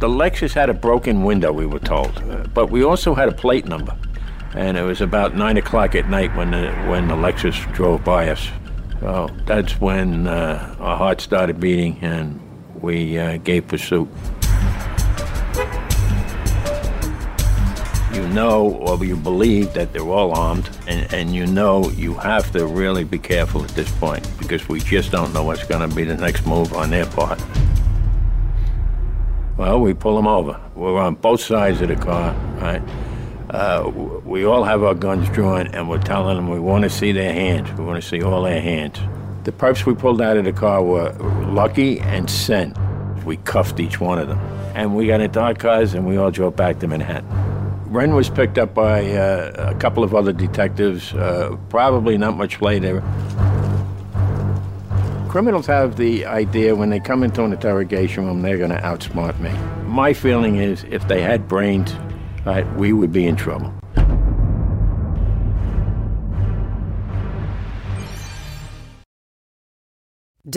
The 0.00 0.08
Lexus 0.08 0.52
had 0.52 0.68
a 0.68 0.74
broken 0.74 1.22
window, 1.22 1.52
we 1.52 1.64
were 1.64 1.78
told, 1.78 2.16
uh, 2.28 2.42
but 2.52 2.70
we 2.70 2.82
also 2.82 3.14
had 3.14 3.28
a 3.28 3.32
plate 3.32 3.66
number. 3.66 3.96
And 4.54 4.76
it 4.76 4.82
was 4.82 5.00
about 5.00 5.36
9 5.36 5.58
o'clock 5.58 5.94
at 5.94 6.08
night 6.08 6.34
when 6.34 6.50
the, 6.50 6.72
when 6.88 7.06
the 7.06 7.14
Lexus 7.14 7.54
drove 7.72 8.02
by 8.02 8.30
us. 8.30 8.48
So 8.98 9.30
that's 9.46 9.80
when 9.80 10.26
uh, 10.26 10.74
our 10.80 10.96
heart 10.96 11.20
started 11.20 11.60
beating 11.60 11.98
and 12.02 12.40
we 12.82 13.18
uh, 13.18 13.36
gave 13.38 13.66
pursuit. 13.68 14.08
You 18.12 18.26
know 18.28 18.70
or 18.80 19.04
you 19.04 19.16
believe 19.16 19.74
that 19.74 19.92
they're 19.92 20.02
all 20.02 20.36
armed, 20.36 20.68
and, 20.86 21.12
and 21.12 21.34
you 21.34 21.46
know 21.46 21.90
you 21.90 22.14
have 22.14 22.50
to 22.52 22.66
really 22.66 23.04
be 23.04 23.18
careful 23.18 23.62
at 23.62 23.70
this 23.70 23.90
point 23.98 24.28
because 24.38 24.68
we 24.68 24.80
just 24.80 25.12
don't 25.12 25.32
know 25.32 25.44
what's 25.44 25.64
going 25.64 25.88
to 25.88 25.94
be 25.94 26.04
the 26.04 26.16
next 26.16 26.46
move 26.46 26.72
on 26.72 26.90
their 26.90 27.06
part. 27.06 27.40
Well, 29.56 29.80
we 29.80 29.92
pull 29.92 30.16
them 30.16 30.26
over. 30.26 30.60
We're 30.74 31.00
on 31.00 31.16
both 31.16 31.40
sides 31.40 31.80
of 31.80 31.88
the 31.88 31.96
car, 31.96 32.32
right? 32.60 32.82
Uh, 33.50 33.90
we 34.24 34.44
all 34.44 34.62
have 34.62 34.82
our 34.82 34.94
guns 34.94 35.28
drawn, 35.30 35.68
and 35.68 35.88
we're 35.88 36.02
telling 36.02 36.36
them 36.36 36.48
we 36.48 36.60
want 36.60 36.84
to 36.84 36.90
see 36.90 37.12
their 37.12 37.32
hands. 37.32 37.72
We 37.78 37.84
want 37.84 38.02
to 38.02 38.08
see 38.08 38.22
all 38.22 38.42
their 38.42 38.60
hands. 38.60 38.98
The 39.44 39.52
perps 39.52 39.86
we 39.86 39.94
pulled 39.94 40.20
out 40.20 40.36
of 40.36 40.44
the 40.44 40.52
car 40.52 40.82
were 40.82 41.12
Lucky 41.46 42.00
and 42.00 42.28
Sen. 42.28 42.74
We 43.24 43.36
cuffed 43.38 43.80
each 43.80 44.00
one 44.00 44.18
of 44.18 44.28
them. 44.28 44.38
And 44.74 44.94
we 44.94 45.06
got 45.06 45.20
into 45.20 45.40
our 45.40 45.54
cars, 45.54 45.94
and 45.94 46.06
we 46.06 46.16
all 46.16 46.30
drove 46.30 46.56
back 46.56 46.80
to 46.80 46.88
Manhattan. 46.88 47.26
Ren 47.86 48.14
was 48.14 48.28
picked 48.28 48.58
up 48.58 48.74
by 48.74 49.10
uh, 49.12 49.72
a 49.74 49.78
couple 49.78 50.04
of 50.04 50.14
other 50.14 50.32
detectives, 50.32 51.14
uh, 51.14 51.56
probably 51.70 52.18
not 52.18 52.36
much 52.36 52.60
later. 52.60 53.02
Criminals 55.28 55.66
have 55.66 55.96
the 55.96 56.26
idea 56.26 56.74
when 56.74 56.90
they 56.90 57.00
come 57.00 57.22
into 57.22 57.44
an 57.44 57.52
interrogation 57.52 58.26
room, 58.26 58.42
they're 58.42 58.58
going 58.58 58.70
to 58.70 58.80
outsmart 58.80 59.38
me. 59.40 59.50
My 59.86 60.12
feeling 60.12 60.56
is 60.56 60.84
if 60.90 61.06
they 61.08 61.22
had 61.22 61.48
brains, 61.48 61.94
right, 62.44 62.70
we 62.74 62.92
would 62.92 63.12
be 63.12 63.26
in 63.26 63.36
trouble. 63.36 63.72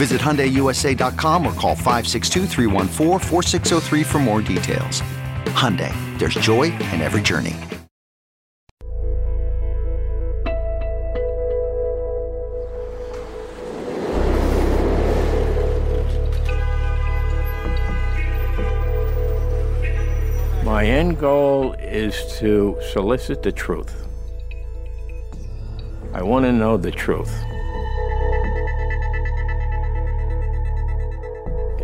Visit 0.00 0.22
HyundaiUSA.com 0.22 1.46
or 1.46 1.52
call 1.52 1.76
562 1.76 2.46
for 4.02 4.18
more 4.18 4.40
details. 4.40 5.02
Hyundai, 5.60 5.92
there's 6.18 6.36
joy 6.36 6.72
in 6.72 7.02
every 7.02 7.20
journey. 7.20 7.54
My 20.64 20.86
end 20.86 21.18
goal 21.18 21.74
is 21.74 22.38
to 22.38 22.78
solicit 22.90 23.42
the 23.42 23.52
truth. 23.52 24.06
I 26.14 26.22
want 26.22 26.46
to 26.46 26.52
know 26.52 26.78
the 26.78 26.90
truth. 26.90 27.34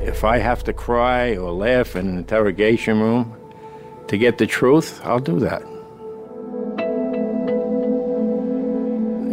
If 0.07 0.23
I 0.23 0.39
have 0.39 0.63
to 0.65 0.73
cry 0.73 1.37
or 1.37 1.51
laugh 1.51 1.97
in 1.97 2.07
an 2.07 2.17
interrogation 2.17 3.01
room 3.01 3.37
to 4.07 4.17
get 4.17 4.39
the 4.39 4.47
truth, 4.47 5.01
I'll 5.05 5.19
do 5.19 5.41
that. 5.41 5.63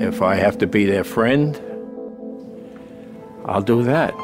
If 0.02 0.24
I 0.24 0.34
have 0.34 0.58
to 0.58 0.68
be 0.68 0.86
their 0.86 1.04
friend, 1.04 1.62
I'll 3.46 3.62
do 3.62 3.84
that. 3.84 4.16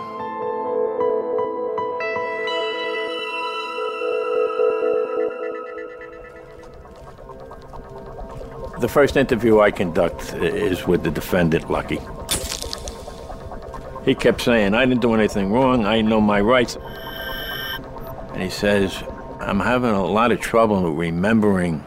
The 8.80 8.90
first 8.90 9.18
interview 9.18 9.60
I 9.60 9.70
conduct 9.70 10.34
is 10.34 10.88
with 10.88 11.04
the 11.04 11.12
defendant, 11.12 11.70
Lucky. 11.70 12.00
He 14.10 14.16
kept 14.16 14.42
saying, 14.42 14.74
I 14.74 14.86
didn't 14.86 15.02
do 15.02 15.14
anything 15.14 15.52
wrong, 15.52 15.86
I 15.86 16.02
know 16.02 16.20
my 16.20 16.42
rights. 16.42 16.80
And 18.34 18.42
he 18.42 18.50
says, 18.50 19.04
I'm 19.40 19.60
having 19.60 19.92
a 19.92 20.04
lot 20.04 20.32
of 20.32 20.40
trouble 20.40 20.92
remembering 20.96 21.86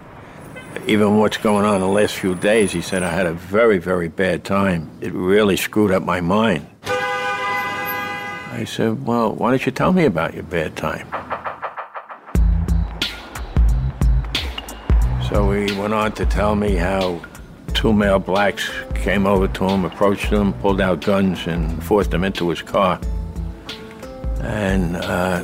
even 0.87 1.19
what's 1.19 1.37
going 1.39 1.65
on 1.65 1.81
the 1.81 1.89
last 1.89 2.15
few 2.15 2.37
days. 2.37 2.71
He 2.71 2.81
said, 2.81 3.03
I 3.03 3.09
had 3.09 3.27
a 3.27 3.33
very, 3.33 3.79
very 3.79 4.07
bad 4.07 4.45
time. 4.45 4.89
It 5.01 5.13
really 5.13 5.57
screwed 5.57 5.91
up 5.91 6.05
my 6.05 6.21
mind. 6.21 6.65
I 6.85 8.67
said, 8.69 9.05
Well, 9.05 9.35
why 9.35 9.51
don't 9.51 9.67
you 9.67 9.73
tell 9.73 9.93
me 9.93 10.05
about 10.05 10.33
your 10.33 10.45
bad 10.45 10.77
time? 10.77 11.09
So 15.29 15.51
he 15.51 15.77
went 15.77 15.93
on 15.93 16.13
to 16.13 16.25
tell 16.27 16.55
me 16.55 16.77
how 16.77 17.21
two 17.83 17.93
male 17.93 18.21
blacks 18.21 18.71
came 18.95 19.27
over 19.27 19.49
to 19.49 19.69
him, 19.69 19.85
approached 19.85 20.27
him, 20.27 20.53
pulled 20.53 20.81
out 20.81 21.01
guns, 21.01 21.49
and 21.49 21.83
forced 21.83 22.15
him 22.15 22.23
into 22.23 22.49
his 22.49 22.63
car. 22.63 23.01
And 24.41 24.95
uh, 24.99 25.43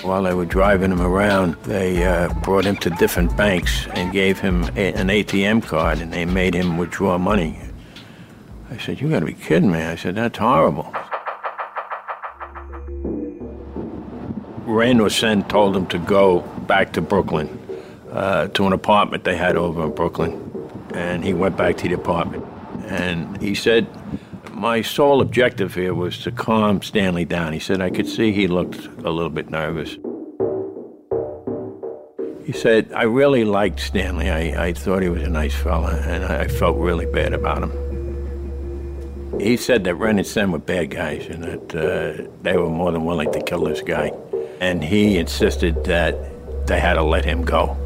while 0.00 0.22
they 0.22 0.32
were 0.32 0.46
driving 0.46 0.90
him 0.90 1.02
around, 1.02 1.56
they 1.64 2.02
uh, 2.02 2.32
brought 2.40 2.64
him 2.64 2.76
to 2.78 2.88
different 2.88 3.36
banks 3.36 3.86
and 3.88 4.10
gave 4.10 4.40
him 4.40 4.64
a, 4.74 4.94
an 4.94 5.08
ATM 5.08 5.62
card, 5.62 5.98
and 5.98 6.10
they 6.10 6.24
made 6.24 6.54
him 6.54 6.78
withdraw 6.78 7.18
money. 7.18 7.58
I 8.70 8.78
said, 8.78 9.02
You 9.02 9.10
gotta 9.10 9.26
be 9.26 9.34
kidding 9.34 9.70
me. 9.70 9.82
I 9.82 9.96
said, 9.96 10.14
That's 10.14 10.38
horrible. 10.38 10.90
Ren 14.64 14.98
or 14.98 15.10
Sen 15.10 15.44
told 15.44 15.76
him 15.76 15.84
to 15.88 15.98
go 15.98 16.40
back 16.66 16.94
to 16.94 17.02
Brooklyn 17.02 17.60
uh, 18.10 18.48
to 18.48 18.66
an 18.66 18.72
apartment 18.72 19.24
they 19.24 19.36
had 19.36 19.56
over 19.56 19.84
in 19.84 19.94
Brooklyn. 19.94 20.43
And 20.94 21.24
he 21.24 21.34
went 21.34 21.56
back 21.56 21.76
to 21.78 21.88
the 21.88 21.94
apartment. 21.94 22.44
And 22.86 23.40
he 23.42 23.54
said, 23.54 23.86
My 24.52 24.80
sole 24.82 25.20
objective 25.20 25.74
here 25.74 25.94
was 25.94 26.18
to 26.20 26.30
calm 26.30 26.82
Stanley 26.82 27.24
down. 27.24 27.52
He 27.52 27.58
said, 27.58 27.80
I 27.80 27.90
could 27.90 28.08
see 28.08 28.32
he 28.32 28.46
looked 28.46 28.86
a 29.04 29.10
little 29.10 29.30
bit 29.30 29.50
nervous. 29.50 29.96
He 32.44 32.52
said, 32.52 32.92
I 32.92 33.04
really 33.04 33.44
liked 33.44 33.80
Stanley. 33.80 34.30
I, 34.30 34.66
I 34.66 34.72
thought 34.74 35.02
he 35.02 35.08
was 35.08 35.22
a 35.22 35.30
nice 35.30 35.54
fella, 35.54 35.96
and 35.96 36.24
I, 36.24 36.46
felt 36.46 36.76
really 36.76 37.06
bad 37.06 37.32
about 37.32 37.62
him. 37.62 39.40
He 39.40 39.56
said 39.56 39.84
that 39.84 39.94
Ren 39.94 40.18
and 40.18 40.26
Sen 40.26 40.52
were 40.52 40.58
bad 40.58 40.90
guys 40.90 41.26
and 41.26 41.42
that 41.42 41.74
uh, 41.74 42.28
they 42.42 42.56
were 42.56 42.68
more 42.68 42.92
than 42.92 43.04
willing 43.04 43.32
to 43.32 43.42
kill 43.42 43.64
this 43.64 43.80
guy. 43.80 44.12
And 44.60 44.84
he 44.84 45.18
insisted 45.18 45.84
that 45.84 46.66
they 46.66 46.78
had 46.78 46.94
to 46.94 47.02
let 47.02 47.24
him 47.24 47.44
go. 47.44 47.76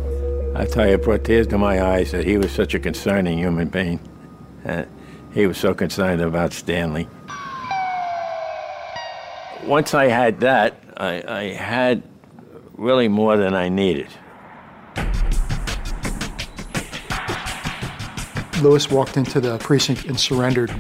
I 0.59 0.67
tell 0.67 0.89
you, 0.89 0.95
it 0.95 1.05
brought 1.05 1.23
tears 1.23 1.47
to 1.47 1.57
my 1.57 1.81
eyes 1.81 2.11
that 2.11 2.25
he 2.25 2.37
was 2.37 2.51
such 2.51 2.75
a 2.75 2.81
concerning 2.81 3.39
human 3.39 3.69
being. 3.69 4.01
Uh, 4.65 4.87
he 5.33 5.47
was 5.47 5.57
so 5.57 5.73
concerned 5.73 6.21
about 6.21 6.53
Stanley. 6.53 7.09
Once 9.65 9.95
I 9.95 10.09
had 10.09 10.41
that, 10.41 10.83
I, 10.97 11.23
I 11.29 11.43
had 11.53 12.03
really 12.73 13.07
more 13.07 13.37
than 13.37 13.55
I 13.55 13.69
needed. 13.69 14.09
Lewis 18.61 18.91
walked 18.91 19.17
into 19.17 19.41
the 19.41 19.59
precinct 19.59 20.07
and 20.07 20.19
surrendered. 20.19 20.75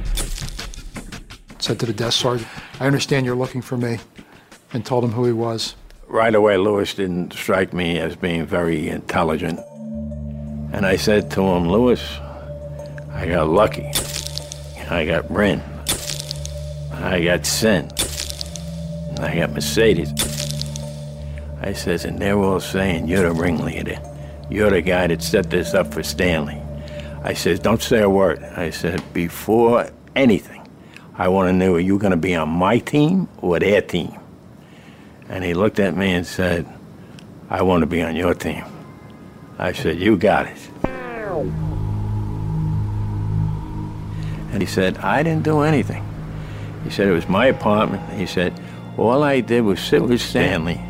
Said 1.60 1.78
to 1.78 1.86
the 1.86 1.92
desk 1.92 2.18
sergeant, 2.18 2.48
I 2.80 2.86
understand 2.88 3.26
you're 3.26 3.36
looking 3.36 3.62
for 3.62 3.76
me, 3.76 4.00
and 4.72 4.84
told 4.84 5.04
him 5.04 5.12
who 5.12 5.24
he 5.24 5.32
was. 5.32 5.76
Right 6.08 6.34
away, 6.34 6.56
Lewis 6.56 6.94
didn't 6.94 7.34
strike 7.34 7.74
me 7.74 7.98
as 7.98 8.16
being 8.16 8.46
very 8.46 8.88
intelligent. 8.88 9.60
And 10.72 10.86
I 10.86 10.96
said 10.96 11.30
to 11.32 11.42
him, 11.42 11.68
Lewis, 11.68 12.18
I 13.12 13.26
got 13.26 13.48
lucky. 13.48 13.90
I 14.90 15.04
got 15.04 15.30
Ren. 15.30 15.62
I 16.92 17.22
got 17.24 17.46
Sen. 17.46 17.90
I 19.20 19.34
got 19.36 19.52
Mercedes. 19.52 20.12
I 21.60 21.72
says, 21.72 22.04
and 22.04 22.18
they're 22.18 22.38
all 22.38 22.60
saying 22.60 23.08
you're 23.08 23.22
the 23.22 23.32
ringleader. 23.32 24.00
You're 24.48 24.70
the 24.70 24.80
guy 24.80 25.06
that 25.08 25.22
set 25.22 25.50
this 25.50 25.74
up 25.74 25.92
for 25.92 26.02
Stanley. 26.02 26.62
I 27.22 27.34
says, 27.34 27.58
don't 27.58 27.82
say 27.82 28.00
a 28.00 28.08
word. 28.08 28.42
I 28.42 28.70
said, 28.70 29.02
before 29.12 29.90
anything, 30.14 30.66
I 31.14 31.28
want 31.28 31.48
to 31.48 31.52
know, 31.52 31.74
are 31.74 31.80
you 31.80 31.98
going 31.98 32.12
to 32.12 32.16
be 32.16 32.34
on 32.34 32.48
my 32.48 32.78
team 32.78 33.28
or 33.38 33.58
their 33.58 33.82
team? 33.82 34.16
And 35.28 35.44
he 35.44 35.52
looked 35.52 35.80
at 35.80 35.96
me 35.96 36.12
and 36.12 36.26
said, 36.26 36.66
I 37.50 37.62
want 37.62 37.82
to 37.82 37.86
be 37.86 38.02
on 38.02 38.14
your 38.14 38.34
team. 38.34 38.64
I 39.58 39.72
said, 39.72 39.98
you 39.98 40.16
got 40.16 40.46
it. 40.46 40.56
And 44.52 44.62
he 44.62 44.66
said, 44.66 44.98
I 44.98 45.22
didn't 45.22 45.42
do 45.42 45.60
anything. 45.60 46.04
He 46.84 46.90
said, 46.90 47.08
it 47.08 47.12
was 47.12 47.28
my 47.28 47.46
apartment. 47.46 48.08
He 48.12 48.24
said, 48.24 48.58
all 48.96 49.22
I 49.22 49.40
did 49.40 49.62
was 49.62 49.80
sit 49.80 50.02
with 50.02 50.20
Stanley. 50.20 50.80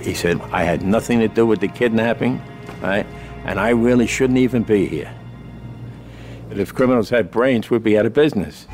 He 0.00 0.14
said, 0.14 0.40
I 0.52 0.62
had 0.62 0.82
nothing 0.82 1.20
to 1.20 1.28
do 1.28 1.46
with 1.46 1.60
the 1.60 1.68
kidnapping, 1.68 2.40
right? 2.80 3.06
And 3.44 3.60
I 3.60 3.70
really 3.70 4.06
shouldn't 4.06 4.38
even 4.38 4.62
be 4.62 4.86
here. 4.86 5.14
But 6.48 6.58
if 6.58 6.74
criminals 6.74 7.10
had 7.10 7.30
brains, 7.30 7.70
we'd 7.70 7.82
be 7.82 7.98
out 7.98 8.06
of 8.06 8.14
business. 8.14 8.66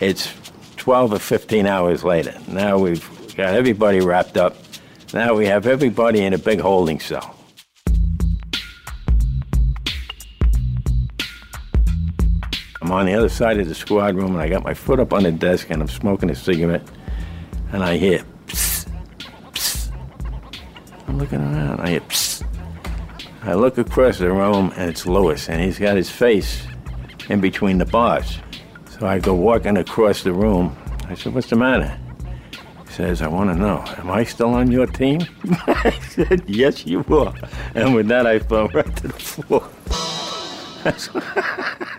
It's 0.00 0.32
12 0.78 1.12
or 1.12 1.18
15 1.18 1.66
hours 1.66 2.04
later. 2.04 2.34
Now 2.48 2.78
we've 2.78 3.04
got 3.36 3.54
everybody 3.54 4.00
wrapped 4.00 4.36
up. 4.36 4.56
Now 5.12 5.34
we 5.34 5.46
have 5.46 5.66
everybody 5.66 6.20
in 6.20 6.32
a 6.32 6.38
big 6.38 6.60
holding 6.60 7.00
cell. 7.00 7.34
I'm 12.80 12.92
on 12.92 13.06
the 13.06 13.14
other 13.14 13.28
side 13.28 13.58
of 13.58 13.68
the 13.68 13.74
squad 13.74 14.14
room 14.14 14.32
and 14.32 14.40
I 14.40 14.48
got 14.48 14.64
my 14.64 14.72
foot 14.72 14.98
up 15.00 15.12
on 15.12 15.24
the 15.24 15.32
desk 15.32 15.68
and 15.68 15.82
I'm 15.82 15.88
smoking 15.88 16.30
a 16.30 16.34
cigarette 16.34 16.88
and 17.72 17.82
I 17.82 17.98
hear 17.98 18.24
psst, 18.46 18.88
psst. 19.52 19.92
I'm 21.06 21.18
looking 21.18 21.40
around. 21.40 21.80
I 21.80 21.90
hear 21.90 22.00
psst. 22.00 22.44
I 23.42 23.54
look 23.54 23.78
across 23.78 24.18
the 24.18 24.30
room 24.30 24.72
and 24.76 24.88
it's 24.88 25.06
Lewis 25.06 25.48
and 25.48 25.60
he's 25.60 25.78
got 25.78 25.96
his 25.96 26.10
face 26.10 26.66
in 27.28 27.40
between 27.40 27.78
the 27.78 27.86
bars. 27.86 28.38
So 28.98 29.06
I 29.06 29.20
go 29.20 29.32
walking 29.32 29.76
across 29.76 30.24
the 30.24 30.32
room. 30.32 30.76
I 31.08 31.14
said, 31.14 31.32
What's 31.32 31.48
the 31.48 31.56
matter? 31.56 31.96
He 32.86 32.92
says, 32.92 33.22
I 33.22 33.28
want 33.28 33.50
to 33.50 33.56
know, 33.56 33.84
am 33.98 34.10
I 34.10 34.24
still 34.24 34.50
on 34.50 34.72
your 34.72 34.86
team? 34.86 35.20
I 35.68 35.96
said, 36.10 36.42
Yes, 36.48 36.84
you 36.84 37.04
are. 37.08 37.32
And 37.76 37.94
with 37.94 38.08
that, 38.08 38.26
I 38.26 38.40
fell 38.40 38.68
right 38.74 38.96
to 38.96 39.08
the 39.08 39.14
floor. 39.14 39.68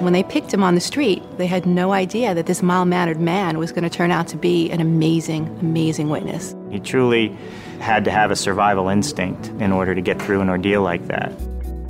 When 0.00 0.12
they 0.12 0.22
picked 0.22 0.54
him 0.54 0.62
on 0.62 0.76
the 0.76 0.80
street, 0.80 1.22
they 1.36 1.46
had 1.46 1.66
no 1.66 1.92
idea 1.92 2.32
that 2.32 2.46
this 2.46 2.62
mild 2.62 2.86
mannered 2.86 3.18
man 3.18 3.58
was 3.58 3.72
going 3.72 3.82
to 3.82 3.90
turn 3.90 4.12
out 4.12 4.28
to 4.28 4.36
be 4.36 4.70
an 4.70 4.80
amazing, 4.80 5.48
amazing 5.60 6.10
witness. 6.10 6.54
He 6.70 6.78
truly 6.78 7.36
had 7.80 8.04
to 8.04 8.12
have 8.12 8.30
a 8.30 8.36
survival 8.36 8.88
instinct 8.88 9.48
in 9.60 9.72
order 9.72 9.96
to 9.96 10.00
get 10.00 10.22
through 10.22 10.42
an 10.42 10.48
ordeal 10.48 10.82
like 10.82 11.08
that. 11.08 11.32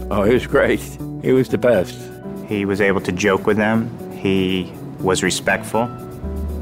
Oh, 0.09 0.22
he 0.22 0.34
was 0.34 0.46
great. 0.46 0.80
He 1.20 1.32
was 1.32 1.48
the 1.48 1.59
best. 1.59 1.98
He 2.46 2.64
was 2.64 2.80
able 2.80 3.00
to 3.00 3.11
joke 3.11 3.44
with 3.44 3.57
them, 3.57 3.90
he 4.12 4.72
was 5.00 5.24
respectful, 5.24 5.88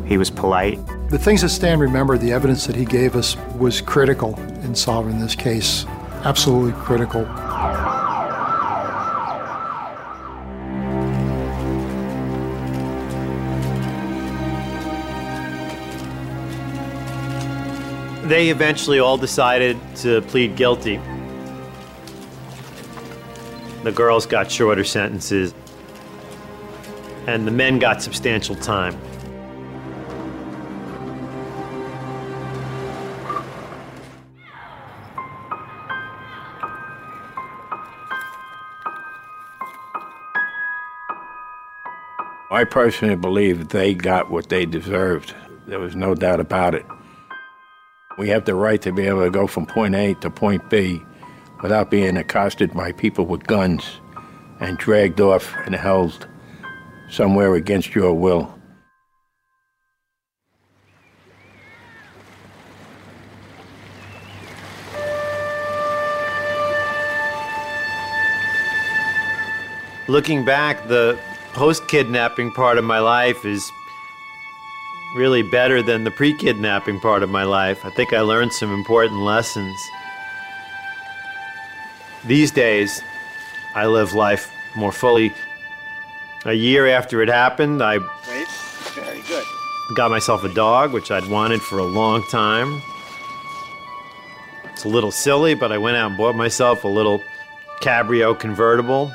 he 0.06 0.16
was 0.16 0.30
polite. 0.30 0.78
The 1.10 1.18
things 1.18 1.42
that 1.42 1.50
Stan 1.50 1.78
remembered, 1.78 2.22
the 2.22 2.32
evidence 2.32 2.66
that 2.66 2.74
he 2.74 2.86
gave 2.86 3.14
us, 3.14 3.36
was 3.58 3.82
critical 3.82 4.34
in 4.62 4.74
solving 4.74 5.18
this 5.18 5.34
case. 5.34 5.84
Absolutely 6.24 6.72
critical. 6.72 7.24
They 18.26 18.48
eventually 18.48 19.00
all 19.00 19.18
decided 19.18 19.78
to 19.96 20.22
plead 20.22 20.56
guilty. 20.56 20.98
The 23.84 23.92
girls 23.92 24.24
got 24.24 24.50
shorter 24.50 24.82
sentences, 24.82 25.52
and 27.26 27.46
the 27.46 27.50
men 27.50 27.78
got 27.78 28.00
substantial 28.00 28.54
time. 28.54 28.98
I 42.50 42.64
personally 42.64 43.16
believe 43.16 43.68
they 43.68 43.92
got 43.92 44.30
what 44.30 44.48
they 44.48 44.64
deserved. 44.64 45.34
There 45.66 45.78
was 45.78 45.94
no 45.94 46.14
doubt 46.14 46.40
about 46.40 46.74
it. 46.74 46.86
We 48.16 48.30
have 48.30 48.46
the 48.46 48.54
right 48.54 48.80
to 48.80 48.92
be 48.92 49.06
able 49.06 49.24
to 49.24 49.30
go 49.30 49.46
from 49.46 49.66
point 49.66 49.94
A 49.94 50.14
to 50.22 50.30
point 50.30 50.70
B 50.70 51.02
without 51.62 51.90
being 51.90 52.16
accosted 52.16 52.72
by 52.74 52.92
people 52.92 53.26
with 53.26 53.46
guns 53.46 54.00
and 54.60 54.78
dragged 54.78 55.20
off 55.20 55.54
and 55.64 55.74
held 55.74 56.28
somewhere 57.08 57.54
against 57.54 57.94
your 57.94 58.12
will. 58.14 58.54
Looking 70.06 70.44
back, 70.44 70.86
the 70.86 71.18
post 71.54 71.88
kidnapping 71.88 72.50
part 72.52 72.76
of 72.76 72.84
my 72.84 72.98
life 72.98 73.44
is 73.46 73.70
really 75.16 75.42
better 75.42 75.82
than 75.82 76.04
the 76.04 76.10
pre 76.10 76.34
kidnapping 76.34 77.00
part 77.00 77.22
of 77.22 77.30
my 77.30 77.44
life. 77.44 77.84
I 77.86 77.90
think 77.90 78.12
I 78.12 78.20
learned 78.20 78.52
some 78.52 78.72
important 78.74 79.20
lessons. 79.20 79.74
These 82.26 82.52
days, 82.52 83.02
I 83.74 83.86
live 83.86 84.14
life 84.14 84.50
more 84.76 84.92
fully. 84.92 85.34
A 86.46 86.54
year 86.54 86.86
after 86.86 87.22
it 87.22 87.28
happened, 87.28 87.82
I 87.82 87.98
Great. 87.98 88.48
Very 88.94 89.20
good. 89.28 89.44
got 89.94 90.10
myself 90.10 90.42
a 90.44 90.52
dog, 90.54 90.92
which 90.92 91.10
I'd 91.10 91.28
wanted 91.28 91.60
for 91.60 91.78
a 91.78 91.84
long 91.84 92.22
time. 92.30 92.80
It's 94.72 94.84
a 94.84 94.88
little 94.88 95.10
silly, 95.10 95.54
but 95.54 95.70
I 95.70 95.78
went 95.78 95.96
out 95.96 96.08
and 96.08 96.16
bought 96.16 96.34
myself 96.34 96.84
a 96.84 96.88
little 96.88 97.20
Cabrio 97.80 98.38
convertible. 98.38 99.12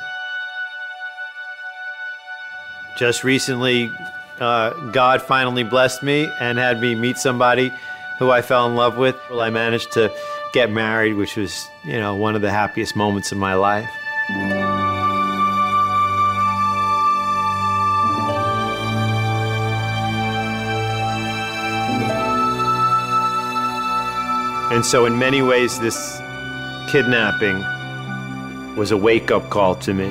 Just 2.96 3.24
recently, 3.24 3.90
uh, 4.38 4.70
God 4.92 5.20
finally 5.22 5.64
blessed 5.64 6.02
me 6.02 6.30
and 6.40 6.58
had 6.58 6.80
me 6.80 6.94
meet 6.94 7.16
somebody 7.16 7.72
who 8.18 8.30
I 8.30 8.42
fell 8.42 8.66
in 8.66 8.76
love 8.76 8.98
with. 8.98 9.16
Well, 9.30 9.40
I 9.40 9.50
managed 9.50 9.92
to 9.92 10.12
get 10.52 10.70
married, 10.70 11.14
which 11.14 11.36
was, 11.36 11.68
you 11.84 11.98
know, 11.98 12.14
one 12.14 12.34
of 12.34 12.42
the 12.42 12.50
happiest 12.50 12.96
moments 12.96 13.32
of 13.32 13.38
my 13.38 13.54
life. 13.54 13.88
And 24.72 24.86
so, 24.86 25.04
in 25.04 25.18
many 25.18 25.42
ways, 25.42 25.80
this 25.80 26.20
kidnapping 26.90 27.64
was 28.76 28.92
a 28.92 28.96
wake 28.96 29.30
up 29.30 29.50
call 29.50 29.74
to 29.74 29.92
me. 29.92 30.06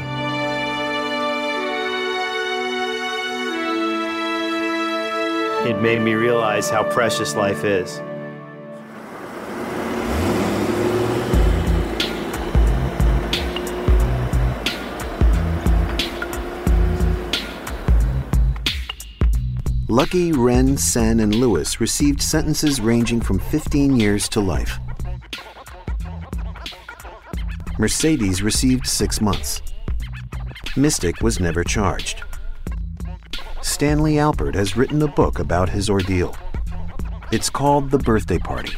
It 5.70 5.82
made 5.82 6.02
me 6.02 6.14
realize 6.14 6.70
how 6.70 6.84
precious 6.84 7.36
life 7.36 7.64
is. 7.64 8.02
Lucky, 20.00 20.32
Wren, 20.32 20.78
Sen, 20.78 21.20
and 21.20 21.36
Lewis 21.36 21.82
received 21.82 22.22
sentences 22.22 22.80
ranging 22.80 23.20
from 23.20 23.38
15 23.38 24.00
years 24.00 24.30
to 24.30 24.39
life. 24.39 24.80
Mercedes 27.78 28.41
received 28.41 28.88
six 28.88 29.20
months. 29.20 29.62
Mystic 30.78 31.20
was 31.20 31.41
never 31.41 31.66
charged. 31.66 32.24
Stanley 33.62 34.14
Alpert 34.14 34.56
has 34.56 34.78
written 34.78 35.02
a 35.02 35.08
book 35.10 35.38
about 35.38 35.68
his 35.68 35.89
ordeal. 35.89 36.34
It's 37.34 37.50
called 37.50 37.91
The 37.91 38.00
Birthday 38.00 38.39
Party. 38.39 38.78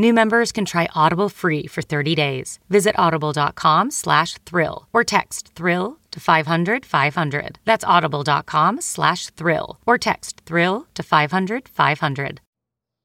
New 0.00 0.14
members 0.14 0.50
can 0.50 0.64
try 0.64 0.88
Audible 0.94 1.28
free 1.28 1.66
for 1.66 1.82
30 1.82 2.14
days. 2.14 2.58
Visit 2.70 2.94
audible.com 2.98 3.90
slash 3.90 4.38
thrill 4.46 4.88
or 4.94 5.04
text 5.04 5.48
thrill 5.54 5.98
to 6.12 6.18
500 6.18 6.86
500. 6.86 7.58
That's 7.66 7.84
audible.com 7.84 8.80
slash 8.80 9.26
thrill 9.26 9.78
or 9.84 9.98
text 9.98 10.40
thrill 10.46 10.86
to 10.94 11.02
500 11.02 11.68
500. 11.68 12.40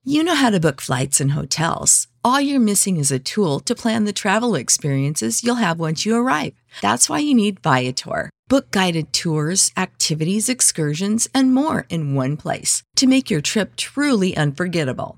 You 0.05 0.23
know 0.23 0.35
how 0.35 0.49
to 0.51 0.59
book 0.61 0.79
flights 0.79 1.19
and 1.19 1.31
hotels. 1.31 2.07
All 2.23 2.39
you're 2.39 2.61
missing 2.71 2.95
is 2.95 3.11
a 3.11 3.19
tool 3.19 3.59
to 3.61 3.75
plan 3.75 4.05
the 4.05 4.13
travel 4.13 4.55
experiences 4.55 5.43
you'll 5.43 5.55
have 5.65 5.81
once 5.81 6.05
you 6.05 6.15
arrive. 6.15 6.53
That's 6.81 7.09
why 7.09 7.19
you 7.19 7.35
need 7.35 7.59
Viator. 7.59 8.29
Book 8.47 8.71
guided 8.71 9.11
tours, 9.11 9.69
activities, 9.75 10.47
excursions, 10.47 11.27
and 11.33 11.53
more 11.53 11.87
in 11.89 12.15
one 12.15 12.37
place 12.37 12.83
to 12.95 13.05
make 13.05 13.29
your 13.29 13.41
trip 13.41 13.75
truly 13.75 14.37
unforgettable. 14.37 15.17